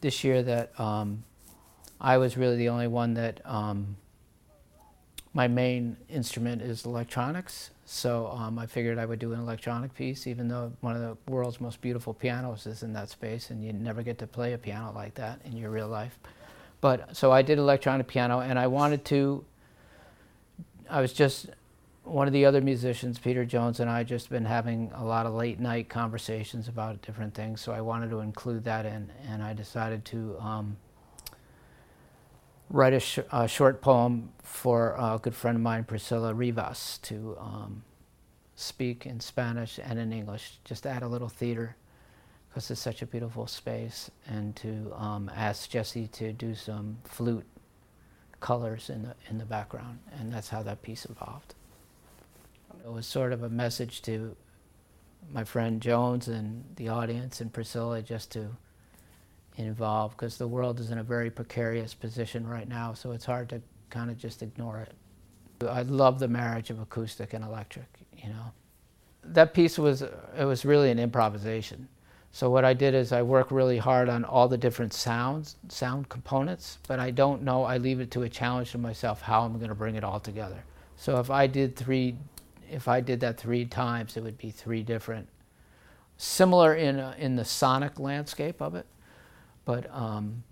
this 0.00 0.24
year 0.24 0.42
that 0.44 0.80
um, 0.80 1.24
I 2.00 2.16
was 2.16 2.38
really 2.38 2.56
the 2.56 2.70
only 2.70 2.88
one 2.88 3.12
that 3.14 3.42
um, 3.44 3.96
my 5.34 5.48
main 5.48 5.96
instrument 6.10 6.60
is 6.60 6.84
electronics, 6.84 7.70
so 7.86 8.26
um, 8.28 8.58
I 8.58 8.66
figured 8.66 8.98
I 8.98 9.06
would 9.06 9.18
do 9.18 9.32
an 9.32 9.40
electronic 9.40 9.94
piece, 9.94 10.26
even 10.26 10.48
though 10.48 10.72
one 10.80 10.94
of 10.94 11.00
the 11.00 11.16
world's 11.30 11.60
most 11.60 11.80
beautiful 11.80 12.12
pianos 12.12 12.66
is 12.66 12.82
in 12.82 12.92
that 12.92 13.08
space, 13.08 13.48
and 13.50 13.64
you 13.64 13.72
never 13.72 14.02
get 14.02 14.18
to 14.18 14.26
play 14.26 14.52
a 14.52 14.58
piano 14.58 14.92
like 14.94 15.14
that 15.14 15.40
in 15.44 15.56
your 15.56 15.70
real 15.70 15.88
life. 15.88 16.18
But 16.82 17.16
so 17.16 17.32
I 17.32 17.40
did 17.42 17.58
electronic 17.58 18.08
piano, 18.08 18.40
and 18.40 18.58
I 18.58 18.66
wanted 18.66 19.04
to. 19.06 19.44
I 20.90 21.00
was 21.00 21.14
just 21.14 21.48
one 22.04 22.26
of 22.26 22.34
the 22.34 22.44
other 22.44 22.60
musicians, 22.60 23.18
Peter 23.18 23.46
Jones, 23.46 23.80
and 23.80 23.88
I 23.88 24.02
just 24.02 24.28
been 24.28 24.44
having 24.44 24.90
a 24.94 25.04
lot 25.04 25.24
of 25.24 25.32
late 25.32 25.60
night 25.60 25.88
conversations 25.88 26.68
about 26.68 27.00
different 27.00 27.32
things, 27.32 27.62
so 27.62 27.72
I 27.72 27.80
wanted 27.80 28.10
to 28.10 28.20
include 28.20 28.64
that 28.64 28.84
in, 28.84 29.10
and 29.28 29.42
I 29.42 29.54
decided 29.54 30.04
to. 30.06 30.36
Um, 30.40 30.76
write 32.72 32.94
a, 32.94 33.00
sh- 33.00 33.18
a, 33.30 33.46
short 33.46 33.82
poem 33.82 34.32
for 34.42 34.96
a 34.98 35.20
good 35.22 35.34
friend 35.34 35.56
of 35.56 35.62
mine, 35.62 35.84
Priscilla 35.84 36.34
Rivas, 36.34 36.98
to 37.02 37.36
um, 37.38 37.84
speak 38.56 39.06
in 39.06 39.20
Spanish 39.20 39.78
and 39.82 39.98
in 39.98 40.12
English. 40.12 40.58
Just 40.64 40.86
add 40.86 41.02
a 41.02 41.08
little 41.08 41.28
theater 41.28 41.76
because 42.48 42.70
it's 42.70 42.80
such 42.80 43.02
a 43.02 43.06
beautiful 43.06 43.46
space, 43.46 44.10
and 44.26 44.56
to 44.56 44.92
um, 44.96 45.30
ask 45.34 45.70
Jesse 45.70 46.06
to 46.08 46.32
do 46.32 46.54
some 46.54 46.98
flute 47.04 47.46
colors 48.40 48.90
in 48.90 49.02
the 49.02 49.14
in 49.30 49.38
the 49.38 49.44
background, 49.44 49.98
and 50.18 50.32
that's 50.32 50.48
how 50.48 50.62
that 50.62 50.82
piece 50.82 51.04
evolved. 51.06 51.54
It 52.84 52.90
was 52.90 53.06
sort 53.06 53.32
of 53.32 53.42
a 53.42 53.48
message 53.48 54.02
to 54.02 54.36
my 55.32 55.44
friend 55.44 55.80
Jones 55.80 56.28
and 56.28 56.64
the 56.76 56.88
audience 56.88 57.40
and 57.40 57.52
Priscilla 57.52 58.02
just 58.02 58.32
to 58.32 58.56
involved 59.56 60.16
because 60.16 60.38
the 60.38 60.48
world 60.48 60.80
is 60.80 60.90
in 60.90 60.98
a 60.98 61.02
very 61.02 61.30
precarious 61.30 61.94
position 61.94 62.46
right 62.46 62.68
now, 62.68 62.94
so 62.94 63.12
it's 63.12 63.24
hard 63.24 63.48
to 63.50 63.60
kind 63.90 64.10
of 64.10 64.18
just 64.18 64.42
ignore 64.42 64.78
it. 64.78 64.94
I 65.68 65.82
love 65.82 66.18
the 66.18 66.28
marriage 66.28 66.70
of 66.70 66.80
acoustic 66.80 67.34
and 67.34 67.44
electric, 67.44 67.86
you 68.16 68.30
know. 68.30 68.52
That 69.24 69.54
piece 69.54 69.78
was 69.78 70.02
it 70.02 70.44
was 70.44 70.64
really 70.64 70.90
an 70.90 70.98
improvisation. 70.98 71.88
So 72.32 72.48
what 72.48 72.64
I 72.64 72.72
did 72.72 72.94
is 72.94 73.12
I 73.12 73.20
work 73.22 73.50
really 73.50 73.76
hard 73.76 74.08
on 74.08 74.24
all 74.24 74.48
the 74.48 74.56
different 74.56 74.94
sounds, 74.94 75.56
sound 75.68 76.08
components, 76.08 76.78
but 76.88 76.98
I 76.98 77.10
don't 77.10 77.42
know, 77.42 77.64
I 77.64 77.76
leave 77.76 78.00
it 78.00 78.10
to 78.12 78.22
a 78.22 78.28
challenge 78.28 78.72
to 78.72 78.78
myself 78.78 79.20
how 79.20 79.42
I'm 79.42 79.58
going 79.58 79.68
to 79.68 79.74
bring 79.74 79.96
it 79.96 80.02
all 80.02 80.18
together. 80.18 80.64
So 80.96 81.20
if 81.20 81.30
I 81.30 81.46
did 81.46 81.76
three 81.76 82.16
if 82.70 82.88
I 82.88 83.02
did 83.02 83.20
that 83.20 83.38
3 83.38 83.66
times, 83.66 84.16
it 84.16 84.22
would 84.22 84.38
be 84.38 84.50
three 84.50 84.82
different 84.82 85.28
similar 86.16 86.74
in 86.74 87.00
uh, 87.00 87.14
in 87.18 87.36
the 87.36 87.44
sonic 87.44 87.98
landscape 87.98 88.62
of 88.62 88.74
it 88.74 88.86
but 89.64 89.88
um, 89.94 90.42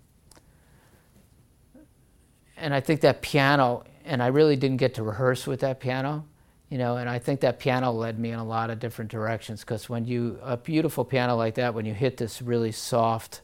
and 2.57 2.73
I 2.73 2.79
think 2.79 3.01
that 3.01 3.21
piano, 3.21 3.83
and 4.05 4.21
I 4.21 4.27
really 4.27 4.55
didn't 4.55 4.77
get 4.77 4.93
to 4.95 5.03
rehearse 5.03 5.47
with 5.47 5.61
that 5.61 5.79
piano, 5.79 6.25
you 6.69 6.77
know, 6.77 6.97
and 6.97 7.09
I 7.09 7.19
think 7.19 7.41
that 7.41 7.59
piano 7.59 7.91
led 7.91 8.19
me 8.19 8.31
in 8.31 8.39
a 8.39 8.45
lot 8.45 8.69
of 8.69 8.79
different 8.79 9.11
directions 9.11 9.61
because 9.61 9.89
when 9.89 10.05
you 10.05 10.39
a 10.43 10.55
beautiful 10.55 11.03
piano 11.03 11.35
like 11.35 11.55
that, 11.55 11.73
when 11.73 11.85
you 11.85 11.93
hit 11.93 12.17
this 12.17 12.41
really 12.41 12.71
soft, 12.71 13.41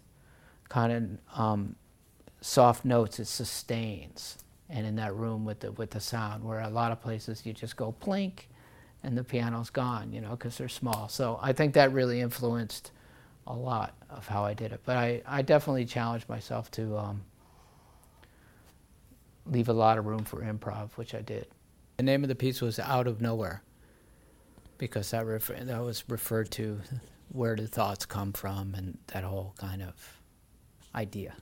kind 0.70 1.20
of 1.34 1.40
um, 1.40 1.76
soft 2.40 2.86
notes, 2.86 3.20
it 3.20 3.26
sustains, 3.26 4.38
and 4.70 4.86
in 4.86 4.96
that 4.96 5.16
room 5.16 5.46
with 5.46 5.60
the 5.62 5.72
with 5.74 5.92
the 5.92 6.00
sound, 6.00 6.44
where 6.44 6.62
a 6.62 6.70
lot 6.70 6.92
of 6.92 7.02
places 7.02 7.46
you 7.46 7.54
just 7.54 7.76
go 7.76 7.94
plink, 8.00 8.46
and 9.04 9.18
the 9.18 9.24
piano's 9.24 9.72
gone, 9.72 10.14
you 10.14 10.22
know, 10.22 10.32
because 10.32 10.58
they're 10.58 10.70
small. 10.70 11.10
So 11.10 11.40
I 11.42 11.54
think 11.54 11.74
that 11.74 11.92
really 11.92 12.22
influenced 12.22 12.92
a 13.48 13.54
lot 13.54 13.94
of 14.10 14.28
how 14.28 14.44
I 14.44 14.54
did 14.54 14.72
it. 14.72 14.82
But 14.86 14.98
I, 14.98 15.22
I 15.26 15.42
definitely 15.42 15.86
challenged 15.86 16.28
myself 16.30 16.70
to 16.72 16.98
um, 16.98 17.22
leave 19.46 19.70
a 19.70 19.74
lot 19.74 19.98
of 19.98 20.06
room 20.06 20.24
for 20.24 20.42
improv, 20.42 20.92
which 20.96 21.16
I 21.16 21.22
did. 21.22 21.48
The 21.98 22.04
name 22.04 22.24
of 22.24 22.28
the 22.28 22.36
piece 22.36 22.62
was 22.62 22.78
Out 22.78 23.08
of 23.08 23.22
Nowhere 23.22 23.64
because 24.78 25.10
that, 25.12 25.26
refer- 25.26 25.64
that 25.64 25.82
was 25.82 26.04
referred 26.08 26.52
to 26.52 26.82
where 27.30 27.56
do 27.56 27.66
thoughts 27.66 28.06
come 28.06 28.34
from 28.34 28.76
and 28.76 28.98
that 29.08 29.24
whole 29.24 29.54
kind 29.58 29.82
of 29.82 30.20
idea. 30.94 31.34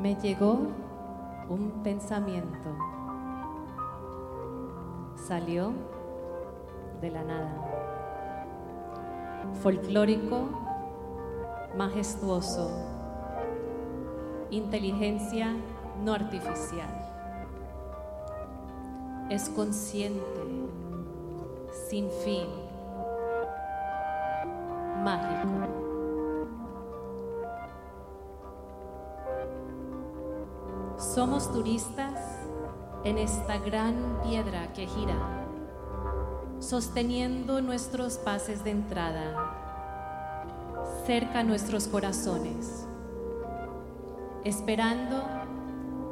Me 0.00 0.14
llegó 0.16 0.58
un 1.48 1.70
pensamiento. 1.82 2.76
Salió 5.16 5.72
de 7.00 7.10
la 7.10 7.22
nada. 7.22 7.52
Folclórico, 9.62 10.48
majestuoso, 11.76 12.70
inteligencia 14.50 15.54
no 16.04 16.12
artificial. 16.12 16.88
Es 19.30 19.48
consciente, 19.48 20.40
sin 21.88 22.10
fin, 22.10 22.46
mágico. 25.02 25.85
Somos 31.16 31.50
turistas 31.50 32.12
en 33.02 33.16
esta 33.16 33.56
gran 33.56 34.20
piedra 34.22 34.70
que 34.74 34.86
gira, 34.86 35.46
sosteniendo 36.60 37.62
nuestros 37.62 38.18
pases 38.18 38.62
de 38.64 38.72
entrada 38.72 39.54
cerca 41.06 41.42
nuestros 41.42 41.88
corazones, 41.88 42.86
esperando 44.44 45.24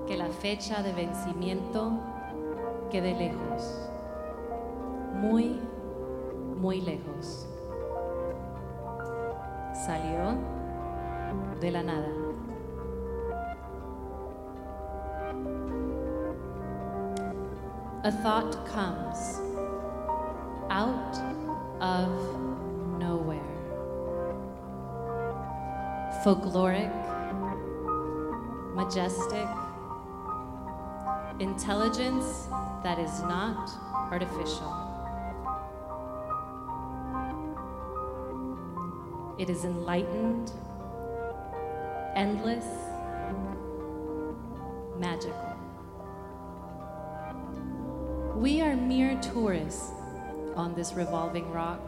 que 0.06 0.16
la 0.16 0.28
fecha 0.28 0.82
de 0.82 0.94
vencimiento 0.94 2.00
quede 2.90 3.12
lejos, 3.12 3.90
muy, 5.16 5.60
muy 6.56 6.80
lejos. 6.80 7.46
Salió 9.84 10.38
de 11.60 11.70
la 11.70 11.82
nada. 11.82 12.23
A 18.04 18.12
thought 18.12 18.66
comes 18.66 19.40
out 20.68 21.16
of 21.80 22.10
nowhere. 22.98 23.40
Folkloric, 26.22 26.92
majestic, 28.74 29.48
intelligence 31.40 32.48
that 32.82 32.98
is 32.98 33.22
not 33.22 33.70
artificial. 34.12 34.72
It 39.38 39.48
is 39.48 39.64
enlightened, 39.64 40.52
endless, 42.14 42.66
magical. 44.98 45.53
We 48.34 48.60
are 48.62 48.74
mere 48.74 49.14
tourists 49.20 49.92
on 50.56 50.74
this 50.74 50.94
revolving 50.94 51.52
rock, 51.52 51.80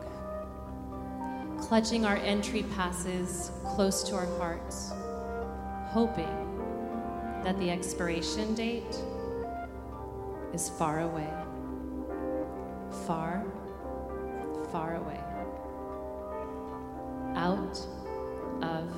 clutching 1.61 2.07
our 2.07 2.17
entry 2.19 2.63
passes 2.77 3.51
close 3.65 4.05
to 4.05 4.15
our 4.15 4.27
hearts, 4.39 4.93
hoping 5.89 7.43
that 7.43 7.59
the 7.59 7.69
expiration 7.69 8.55
date 8.55 8.97
is 10.55 10.69
far 10.69 11.01
away. 11.01 11.29
Far, 13.09 13.45
far 14.71 14.95
away. 14.97 15.21
Out 17.35 17.77
of 18.63 18.89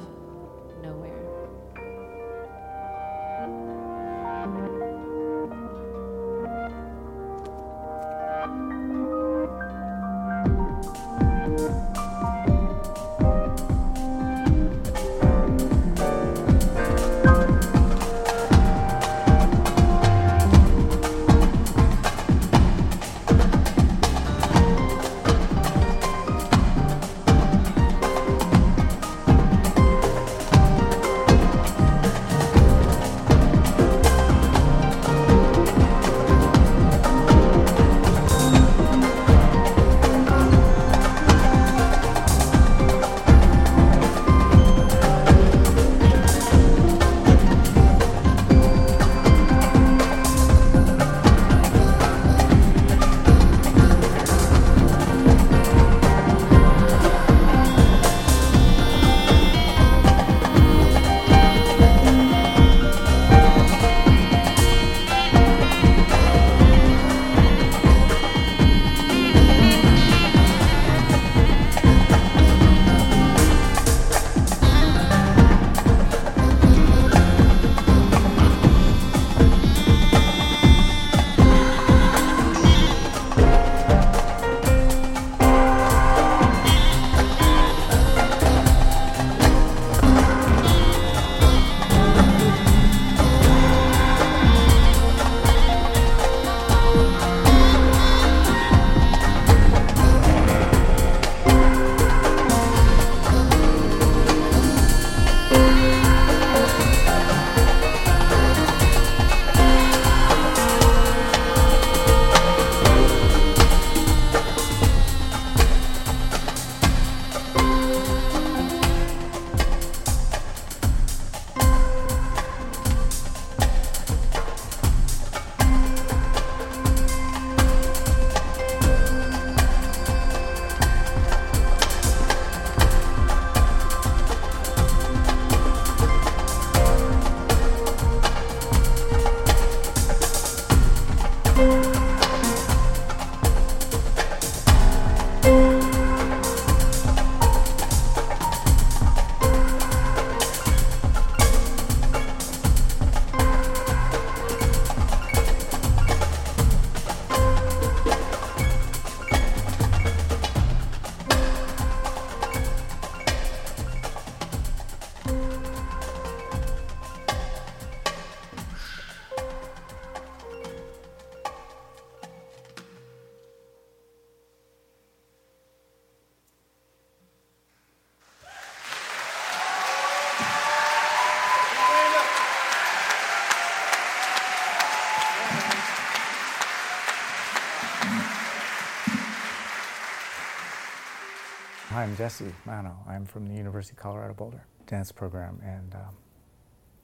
Hi, 191.98 192.04
I'm 192.04 192.14
Jesse 192.14 192.54
Manno. 192.64 192.96
I'm 193.08 193.26
from 193.26 193.48
the 193.48 193.54
University 193.56 193.94
of 193.94 193.98
Colorado 193.98 194.32
Boulder 194.32 194.64
dance 194.86 195.10
program 195.10 195.60
and 195.64 195.96
um, 195.96 196.14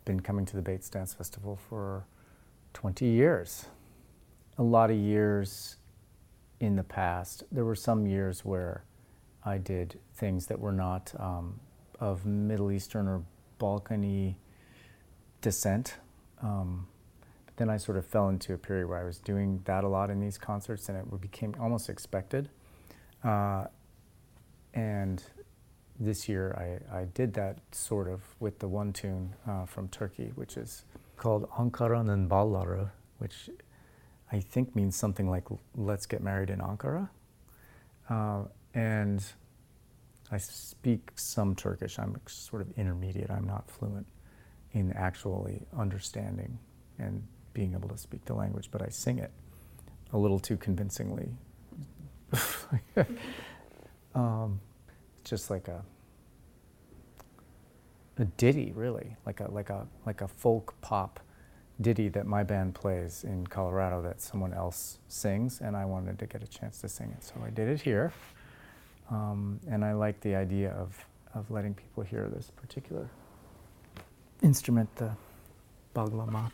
been 0.04 0.20
coming 0.20 0.46
to 0.46 0.54
the 0.54 0.62
Bates 0.62 0.88
Dance 0.88 1.12
Festival 1.12 1.58
for 1.68 2.06
20 2.74 3.04
years. 3.04 3.66
A 4.56 4.62
lot 4.62 4.92
of 4.92 4.96
years 4.96 5.78
in 6.60 6.76
the 6.76 6.84
past. 6.84 7.42
There 7.50 7.64
were 7.64 7.74
some 7.74 8.06
years 8.06 8.44
where 8.44 8.84
I 9.44 9.58
did 9.58 9.98
things 10.14 10.46
that 10.46 10.60
were 10.60 10.70
not 10.70 11.12
um, 11.18 11.58
of 11.98 12.24
Middle 12.24 12.70
Eastern 12.70 13.08
or 13.08 13.24
Balkany 13.58 14.36
descent. 15.40 15.96
Um, 16.40 16.86
but 17.46 17.56
then 17.56 17.68
I 17.68 17.78
sort 17.78 17.98
of 17.98 18.06
fell 18.06 18.28
into 18.28 18.54
a 18.54 18.58
period 18.58 18.88
where 18.88 19.00
I 19.00 19.04
was 19.04 19.18
doing 19.18 19.60
that 19.64 19.82
a 19.82 19.88
lot 19.88 20.08
in 20.08 20.20
these 20.20 20.38
concerts, 20.38 20.88
and 20.88 20.96
it 20.96 21.20
became 21.20 21.52
almost 21.58 21.88
expected. 21.88 22.48
Uh, 23.24 23.64
and 24.74 25.22
this 25.98 26.28
year 26.28 26.80
I, 26.92 26.98
I 27.00 27.04
did 27.04 27.32
that 27.34 27.58
sort 27.72 28.08
of 28.08 28.20
with 28.40 28.58
the 28.58 28.68
one 28.68 28.92
tune 28.92 29.34
uh, 29.48 29.64
from 29.64 29.88
Turkey, 29.88 30.32
which 30.34 30.56
is 30.56 30.84
called 31.16 31.48
Ankara'nın 31.50 32.28
Bağları, 32.28 32.90
which 33.18 33.48
I 34.32 34.40
think 34.40 34.74
means 34.74 34.96
something 34.96 35.30
like 35.30 35.44
"Let's 35.76 36.06
get 36.06 36.22
married 36.22 36.50
in 36.50 36.58
Ankara." 36.58 37.08
Uh, 38.10 38.44
and 38.74 39.24
I 40.32 40.38
speak 40.38 41.12
some 41.14 41.54
Turkish. 41.54 41.98
I'm 41.98 42.20
sort 42.26 42.60
of 42.60 42.68
intermediate. 42.76 43.30
I'm 43.30 43.46
not 43.46 43.70
fluent 43.70 44.06
in 44.72 44.92
actually 44.92 45.62
understanding 45.78 46.58
and 46.98 47.22
being 47.52 47.74
able 47.74 47.88
to 47.88 47.96
speak 47.96 48.24
the 48.24 48.34
language, 48.34 48.68
but 48.72 48.82
I 48.82 48.88
sing 48.88 49.18
it 49.18 49.30
a 50.12 50.18
little 50.18 50.40
too 50.40 50.56
convincingly. 50.56 51.28
um, 54.14 54.60
just 55.24 55.50
like 55.50 55.68
a 55.68 55.84
a 58.16 58.24
ditty, 58.24 58.72
really, 58.74 59.16
like 59.26 59.40
a 59.40 59.50
like 59.50 59.70
a 59.70 59.86
like 60.06 60.20
a 60.20 60.28
folk 60.28 60.74
pop 60.80 61.20
ditty 61.80 62.08
that 62.08 62.26
my 62.26 62.44
band 62.44 62.74
plays 62.74 63.24
in 63.24 63.46
Colorado 63.46 64.00
that 64.02 64.20
someone 64.20 64.54
else 64.54 64.98
sings, 65.08 65.60
and 65.60 65.76
I 65.76 65.84
wanted 65.84 66.18
to 66.20 66.26
get 66.26 66.42
a 66.42 66.46
chance 66.46 66.80
to 66.82 66.88
sing 66.88 67.10
it, 67.16 67.24
so 67.24 67.34
I 67.44 67.50
did 67.50 67.68
it 67.68 67.80
here. 67.80 68.12
Um, 69.10 69.60
and 69.68 69.84
I 69.84 69.92
like 69.92 70.20
the 70.20 70.34
idea 70.34 70.70
of 70.72 70.96
of 71.34 71.50
letting 71.50 71.74
people 71.74 72.04
hear 72.04 72.28
this 72.28 72.50
particular 72.50 73.08
instrument, 74.42 74.94
the 74.96 75.10
baglama. 75.94 76.50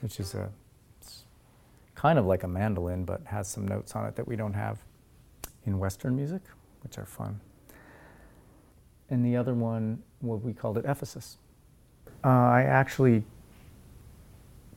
Which 0.00 0.20
is 0.20 0.34
a 0.34 0.50
kind 1.98 2.16
of 2.16 2.26
like 2.26 2.44
a 2.44 2.48
mandolin, 2.48 3.04
but 3.04 3.20
has 3.24 3.48
some 3.48 3.66
notes 3.66 3.96
on 3.96 4.06
it 4.06 4.14
that 4.14 4.28
we 4.28 4.36
don't 4.36 4.52
have 4.52 4.78
in 5.66 5.80
Western 5.80 6.14
music, 6.14 6.42
which 6.84 6.96
are 6.96 7.04
fun. 7.04 7.40
And 9.10 9.26
the 9.26 9.36
other 9.36 9.52
one, 9.52 10.04
what 10.20 10.40
we 10.44 10.52
called 10.52 10.78
it 10.78 10.84
Ephesus. 10.86 11.38
Uh, 12.22 12.28
I 12.28 12.62
actually 12.62 13.24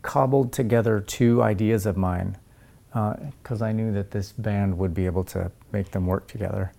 cobbled 0.01 0.51
together 0.51 0.99
two 0.99 1.43
ideas 1.43 1.85
of 1.85 1.95
mine 1.95 2.39
because 2.87 3.61
uh, 3.61 3.65
I 3.65 3.71
knew 3.71 3.93
that 3.93 4.09
this 4.09 4.31
band 4.31 4.75
would 4.79 4.95
be 4.95 5.05
able 5.05 5.23
to 5.25 5.51
make 5.71 5.91
them 5.91 6.07
work 6.07 6.27
together. 6.27 6.73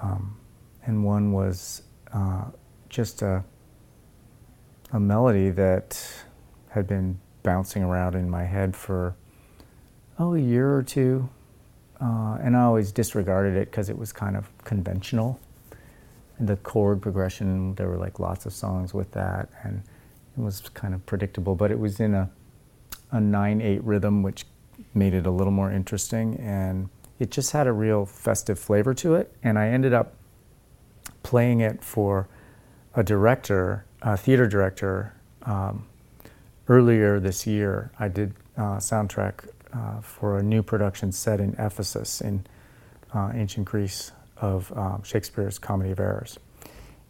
Um, 0.00 0.36
and 0.84 1.04
one 1.04 1.32
was 1.32 1.82
uh, 2.12 2.44
just 2.88 3.20
a, 3.20 3.42
a 4.92 5.00
melody 5.00 5.50
that 5.50 6.00
had 6.68 6.86
been 6.86 7.18
bouncing 7.42 7.82
around 7.82 8.14
in 8.14 8.30
my 8.30 8.44
head 8.44 8.76
for 8.76 9.16
oh, 10.18 10.34
a 10.34 10.40
year 10.40 10.74
or 10.74 10.82
two. 10.82 11.28
Uh, 12.00 12.38
and 12.42 12.56
I 12.56 12.62
always 12.62 12.92
disregarded 12.92 13.56
it 13.56 13.70
because 13.70 13.88
it 13.88 13.98
was 13.98 14.12
kind 14.12 14.36
of 14.36 14.50
conventional. 14.64 15.40
And 16.38 16.48
the 16.48 16.56
chord 16.56 17.00
progression, 17.00 17.74
there 17.76 17.88
were 17.88 17.96
like 17.96 18.20
lots 18.20 18.44
of 18.44 18.52
songs 18.52 18.92
with 18.92 19.12
that, 19.12 19.48
and 19.62 19.82
it 20.36 20.40
was 20.40 20.60
kind 20.74 20.92
of 20.92 21.04
predictable. 21.06 21.54
But 21.54 21.70
it 21.70 21.78
was 21.78 21.98
in 22.00 22.14
a, 22.14 22.30
a 23.10 23.20
9 23.20 23.60
8 23.62 23.84
rhythm, 23.84 24.22
which 24.22 24.44
made 24.94 25.14
it 25.14 25.26
a 25.26 25.30
little 25.30 25.52
more 25.52 25.72
interesting. 25.72 26.36
And 26.36 26.90
it 27.18 27.30
just 27.30 27.52
had 27.52 27.66
a 27.66 27.72
real 27.72 28.04
festive 28.04 28.58
flavor 28.58 28.92
to 28.94 29.14
it. 29.14 29.34
And 29.42 29.58
I 29.58 29.68
ended 29.68 29.94
up 29.94 30.14
playing 31.22 31.60
it 31.60 31.82
for 31.82 32.28
a 32.94 33.02
director, 33.02 33.86
a 34.02 34.16
theater 34.16 34.46
director, 34.46 35.14
um, 35.42 35.86
earlier 36.68 37.18
this 37.18 37.46
year. 37.46 37.90
I 37.98 38.08
did 38.08 38.34
uh, 38.56 38.76
soundtrack 38.76 39.48
uh, 39.76 40.00
for 40.00 40.38
a 40.38 40.42
new 40.42 40.62
production 40.62 41.12
set 41.12 41.40
in 41.40 41.54
Ephesus 41.58 42.20
in 42.20 42.46
uh, 43.14 43.30
ancient 43.34 43.66
Greece 43.66 44.12
of 44.38 44.72
um, 44.76 45.02
Shakespeare's 45.02 45.58
Comedy 45.58 45.90
of 45.90 46.00
Errors. 46.00 46.38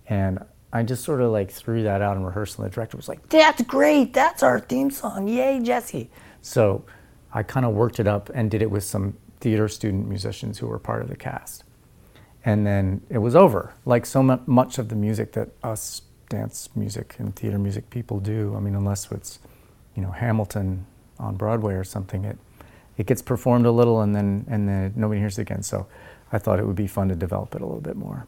And 0.09 0.45
I 0.73 0.83
just 0.83 1.05
sort 1.05 1.21
of 1.21 1.31
like 1.31 1.51
threw 1.51 1.83
that 1.85 2.03
out 2.03 2.17
in 2.17 2.25
rehearsal. 2.25 2.65
The 2.65 2.71
director 2.71 2.97
was 2.97 3.09
like, 3.09 3.29
That's 3.29 3.63
great. 3.63 4.13
That's 4.13 4.43
our 4.43 4.61
theme 4.61 4.91
song. 4.91 5.29
Yay, 5.29 5.61
Jesse. 5.61 6.11
So 6.43 6.85
I 7.33 7.43
kind 7.43 7.67
of 7.67 7.73
worked 7.75 8.01
it 8.01 8.07
up 8.07 8.31
and 8.35 8.51
did 8.51 8.63
it 8.63 8.71
with 8.71 8.85
some 8.85 9.17
theater 9.41 9.69
student 9.69 10.09
musicians 10.09 10.59
who 10.59 10.67
were 10.67 10.79
part 10.79 11.03
of 11.03 11.09
the 11.09 11.17
cast. 11.17 11.65
And 12.45 12.67
then 12.67 13.03
it 13.11 13.19
was 13.19 13.35
over. 13.35 13.75
Like 13.85 14.07
so 14.07 14.23
much 14.23 14.79
of 14.79 14.89
the 14.89 14.95
music 14.95 15.33
that 15.33 15.49
us 15.63 16.03
dance 16.29 16.69
music 16.75 17.17
and 17.19 17.35
theater 17.35 17.59
music 17.59 17.91
people 17.91 18.21
do, 18.21 18.55
I 18.57 18.61
mean, 18.61 18.75
unless 18.75 19.11
it's, 19.11 19.39
you 19.95 20.03
know, 20.03 20.11
Hamilton 20.11 20.87
on 21.19 21.37
Broadway 21.37 21.75
or 21.75 21.85
something, 21.85 22.25
it 22.25 22.39
it 22.97 23.07
gets 23.07 23.23
performed 23.23 23.67
a 23.67 23.71
little 23.71 24.01
and 24.01 24.15
then 24.15 24.45
and 24.49 24.69
then 24.69 24.93
nobody 24.97 25.21
hears 25.21 25.39
it 25.39 25.43
again. 25.43 25.63
So 25.63 25.87
I 26.33 26.39
thought 26.39 26.59
it 26.59 26.67
would 26.67 26.77
be 26.77 26.87
fun 26.87 27.09
to 27.09 27.15
develop 27.15 27.55
it 27.55 27.61
a 27.61 27.67
little 27.67 27.81
bit 27.81 27.97
more. 27.97 28.27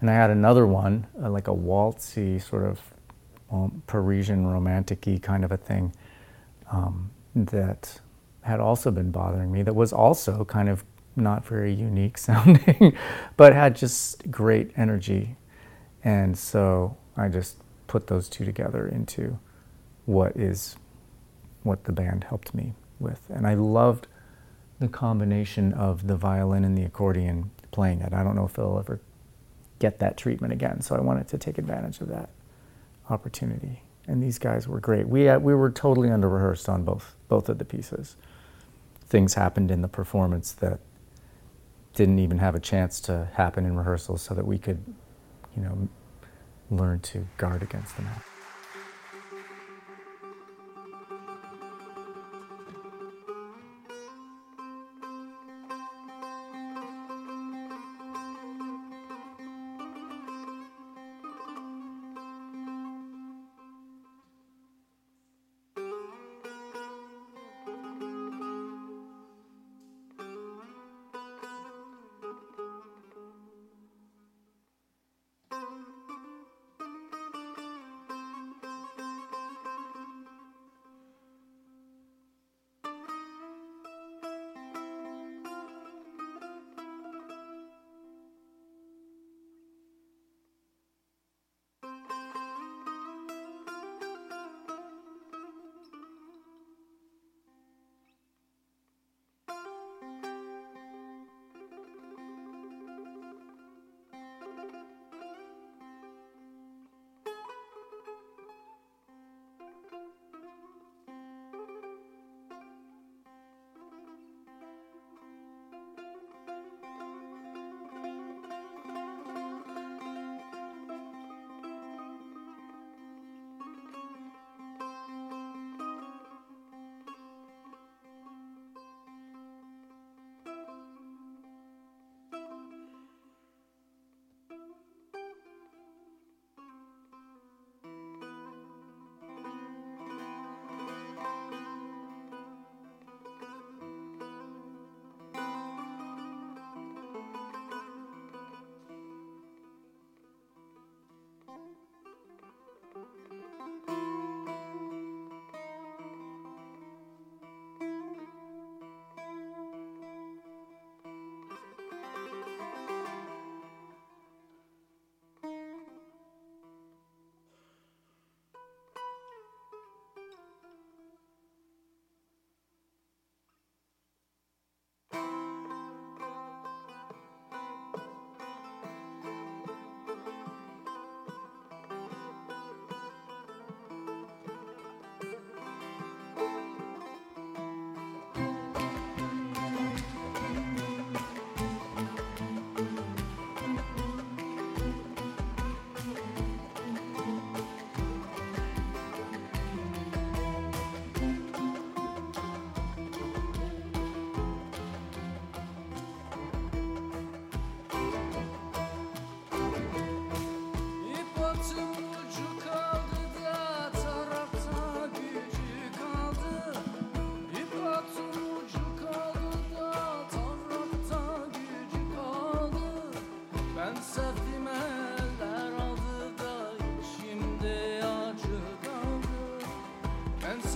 And 0.00 0.10
I 0.10 0.14
had 0.14 0.30
another 0.30 0.66
one, 0.66 1.06
uh, 1.20 1.30
like 1.30 1.48
a 1.48 1.54
waltzy 1.54 2.40
sort 2.40 2.64
of 2.64 2.80
um, 3.50 3.82
Parisian 3.86 4.46
romantic 4.46 5.22
kind 5.22 5.44
of 5.44 5.50
a 5.50 5.56
thing 5.56 5.94
um, 6.70 7.10
that 7.34 8.00
had 8.42 8.60
also 8.60 8.90
been 8.90 9.10
bothering 9.10 9.50
me. 9.50 9.62
That 9.62 9.74
was 9.74 9.92
also 9.92 10.44
kind 10.44 10.68
of 10.68 10.84
not 11.16 11.44
very 11.44 11.72
unique 11.72 12.18
sounding, 12.26 12.96
but 13.36 13.52
had 13.52 13.74
just 13.74 14.30
great 14.30 14.70
energy. 14.76 15.36
And 16.04 16.38
so 16.38 16.96
I 17.16 17.28
just 17.28 17.56
put 17.86 18.06
those 18.06 18.28
two 18.28 18.44
together 18.44 18.86
into 18.86 19.38
what 20.04 20.36
is 20.36 20.76
what 21.64 21.84
the 21.84 21.92
band 21.92 22.24
helped 22.24 22.54
me 22.54 22.74
with. 23.00 23.20
And 23.28 23.46
I 23.46 23.54
loved 23.54 24.06
the 24.78 24.88
combination 24.88 25.72
of 25.72 26.06
the 26.06 26.16
violin 26.16 26.64
and 26.64 26.76
the 26.76 26.84
accordion 26.84 27.50
playing 27.70 28.00
it. 28.00 28.12
I 28.12 28.22
don't 28.22 28.36
know 28.36 28.44
if 28.44 28.54
they'll 28.54 28.78
ever 28.78 29.00
get 29.78 29.98
that 29.98 30.16
treatment 30.16 30.52
again, 30.52 30.80
so 30.80 30.96
I 30.96 31.00
wanted 31.00 31.28
to 31.28 31.38
take 31.38 31.58
advantage 31.58 32.00
of 32.00 32.08
that 32.08 32.30
opportunity. 33.10 33.82
And 34.06 34.22
these 34.22 34.38
guys 34.38 34.66
were 34.66 34.80
great. 34.80 35.08
We, 35.08 35.24
had, 35.24 35.42
we 35.42 35.54
were 35.54 35.70
totally 35.70 36.10
under 36.10 36.28
rehearsed 36.28 36.68
on 36.68 36.84
both, 36.84 37.14
both 37.28 37.48
of 37.48 37.58
the 37.58 37.64
pieces. 37.64 38.16
Things 39.06 39.34
happened 39.34 39.70
in 39.70 39.82
the 39.82 39.88
performance 39.88 40.52
that 40.52 40.80
didn't 41.94 42.18
even 42.18 42.38
have 42.38 42.54
a 42.54 42.60
chance 42.60 43.00
to 43.00 43.28
happen 43.34 43.66
in 43.66 43.76
rehearsal 43.76 44.16
so 44.16 44.34
that 44.34 44.46
we 44.46 44.58
could, 44.58 44.82
you 45.56 45.62
know, 45.62 45.88
learn 46.70 47.00
to 47.00 47.26
guard 47.36 47.62
against 47.62 47.96
them. 47.96 48.06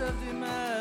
of 0.03 0.26
the 0.26 0.32
man. 0.34 0.71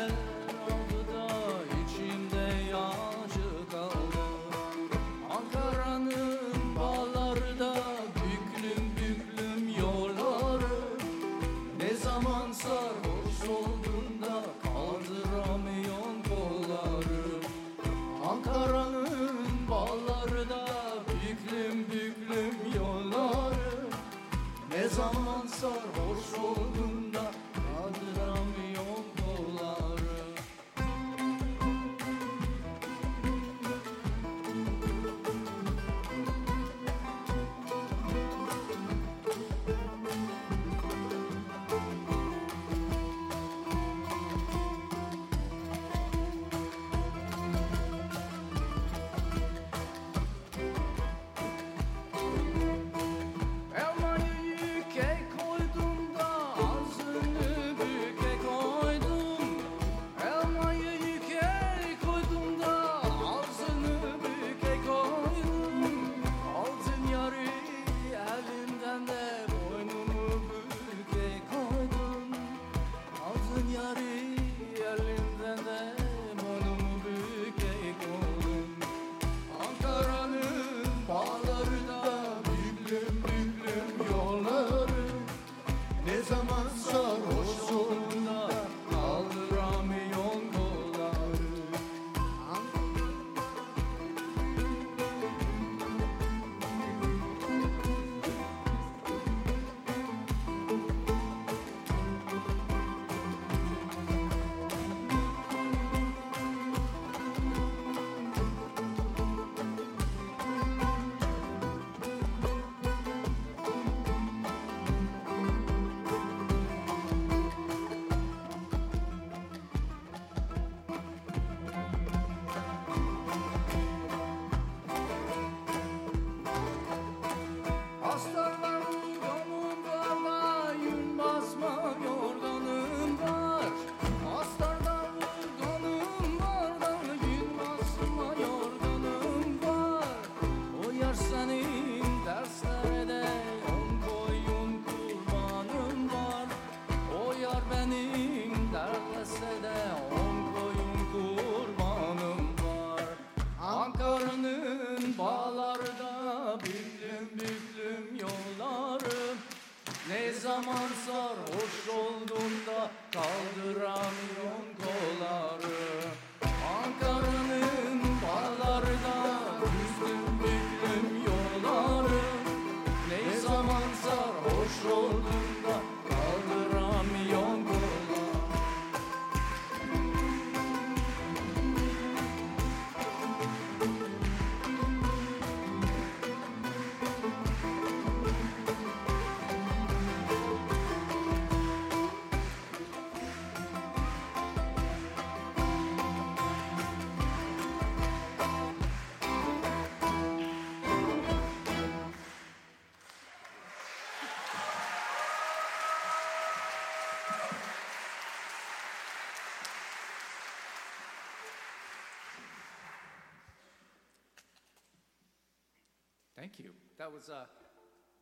Thank 216.52 216.66
you. 216.66 216.74
That 216.98 217.10
was, 217.10 217.30
uh, 217.30 217.44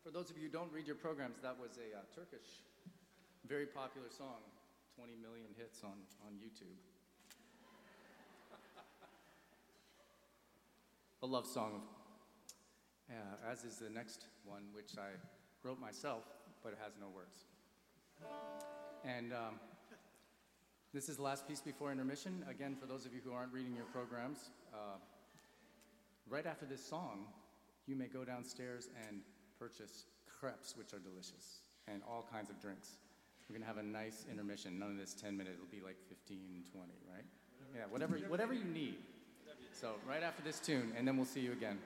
for 0.05 0.13
those 0.13 0.31
of 0.31 0.37
you 0.37 0.45
who 0.45 0.51
don't 0.51 0.71
read 0.73 0.87
your 0.87 0.95
programs, 0.95 1.41
that 1.43 1.59
was 1.59 1.79
a 1.79 1.99
uh, 1.99 2.03
Turkish, 2.15 2.63
very 3.45 3.67
popular 3.67 4.07
song, 4.09 4.39
20 4.95 5.15
million 5.21 5.49
hits 5.59 5.83
on, 5.83 5.99
on 6.25 6.35
YouTube. 6.35 6.79
a 11.25 11.27
love 11.27 11.45
song, 11.45 11.83
uh, 13.11 13.51
as 13.51 13.65
is 13.65 13.79
the 13.79 13.91
next 13.91 14.27
one, 14.45 14.63
which 14.73 14.93
I 14.97 15.11
wrote 15.67 15.81
myself, 15.81 16.23
but 16.63 16.73
it 16.73 16.79
has 16.85 16.93
no 17.01 17.09
words. 17.09 17.47
And 19.05 19.33
um, 19.33 19.59
this 20.95 21.09
is 21.09 21.17
the 21.17 21.23
last 21.23 21.49
piece 21.49 21.61
before 21.61 21.91
intermission. 21.91 22.45
Again, 22.49 22.77
for 22.81 22.87
those 22.87 23.07
of 23.07 23.13
you 23.13 23.23
who 23.25 23.33
aren't 23.33 23.53
reading 23.53 23.75
your 23.75 23.87
programs, 23.87 24.51
uh, 24.73 24.99
right 26.29 26.47
after 26.47 26.65
this 26.65 26.85
song, 26.87 27.27
you 27.91 27.97
may 27.97 28.07
go 28.07 28.25
downstairs 28.25 28.89
and 29.09 29.21
purchase 29.59 30.07
crepes, 30.39 30.77
which 30.77 30.95
are 30.95 31.01
delicious, 31.01 31.61
and 31.89 32.03
all 32.09 32.25
kinds 32.33 32.49
of 32.49 32.61
drinks. 32.63 32.99
We're 33.49 33.57
gonna 33.57 33.67
have 33.67 33.79
a 33.79 33.83
nice 33.83 34.27
intermission. 34.31 34.79
None 34.79 34.93
of 34.93 34.97
this 34.97 35.13
10 35.13 35.37
minute, 35.37 35.55
it'll 35.55 35.67
be 35.67 35.85
like 35.85 35.97
15, 36.09 36.63
20, 36.73 36.93
right? 37.13 37.25
Yeah, 37.75 37.83
whatever, 37.91 38.17
whatever 38.29 38.55
you 38.55 38.65
need. 38.65 38.95
So, 39.73 39.95
right 40.09 40.23
after 40.23 40.43
this 40.43 40.61
tune, 40.61 40.93
and 40.97 41.07
then 41.07 41.17
we'll 41.17 41.27
see 41.27 41.41
you 41.41 41.53
again. 41.53 41.79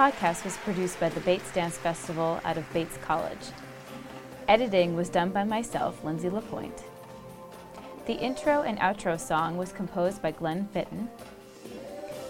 Podcast 0.00 0.44
was 0.44 0.56
produced 0.56 0.98
by 0.98 1.10
the 1.10 1.20
Bates 1.20 1.52
Dance 1.52 1.76
Festival 1.76 2.40
out 2.46 2.56
of 2.56 2.64
Bates 2.72 2.96
College. 3.02 3.50
Editing 4.48 4.96
was 4.96 5.10
done 5.10 5.28
by 5.28 5.44
myself, 5.44 6.02
Lindsay 6.02 6.30
Lapointe. 6.30 6.82
The 8.06 8.14
intro 8.14 8.62
and 8.62 8.78
outro 8.78 9.20
song 9.20 9.58
was 9.58 9.72
composed 9.72 10.22
by 10.22 10.30
Glenn 10.30 10.66
Fitton. 10.72 11.10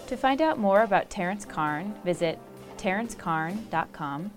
To 0.07 0.17
find 0.17 0.41
out 0.41 0.59
more 0.59 0.81
about 0.81 1.09
Terrence 1.09 1.45
Karn, 1.45 1.95
visit 2.03 2.37
terrencekarn.com. 2.75 4.31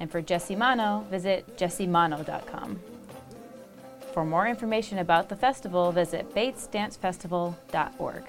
And 0.00 0.10
for 0.10 0.20
Jesse 0.22 0.56
Manno, 0.56 1.06
visit 1.10 1.56
jessimano.com. 1.56 2.80
For 4.12 4.24
more 4.24 4.48
information 4.48 4.98
about 4.98 5.28
the 5.28 5.36
festival, 5.36 5.92
visit 5.92 6.34
batesdancefestival.org. 6.34 8.24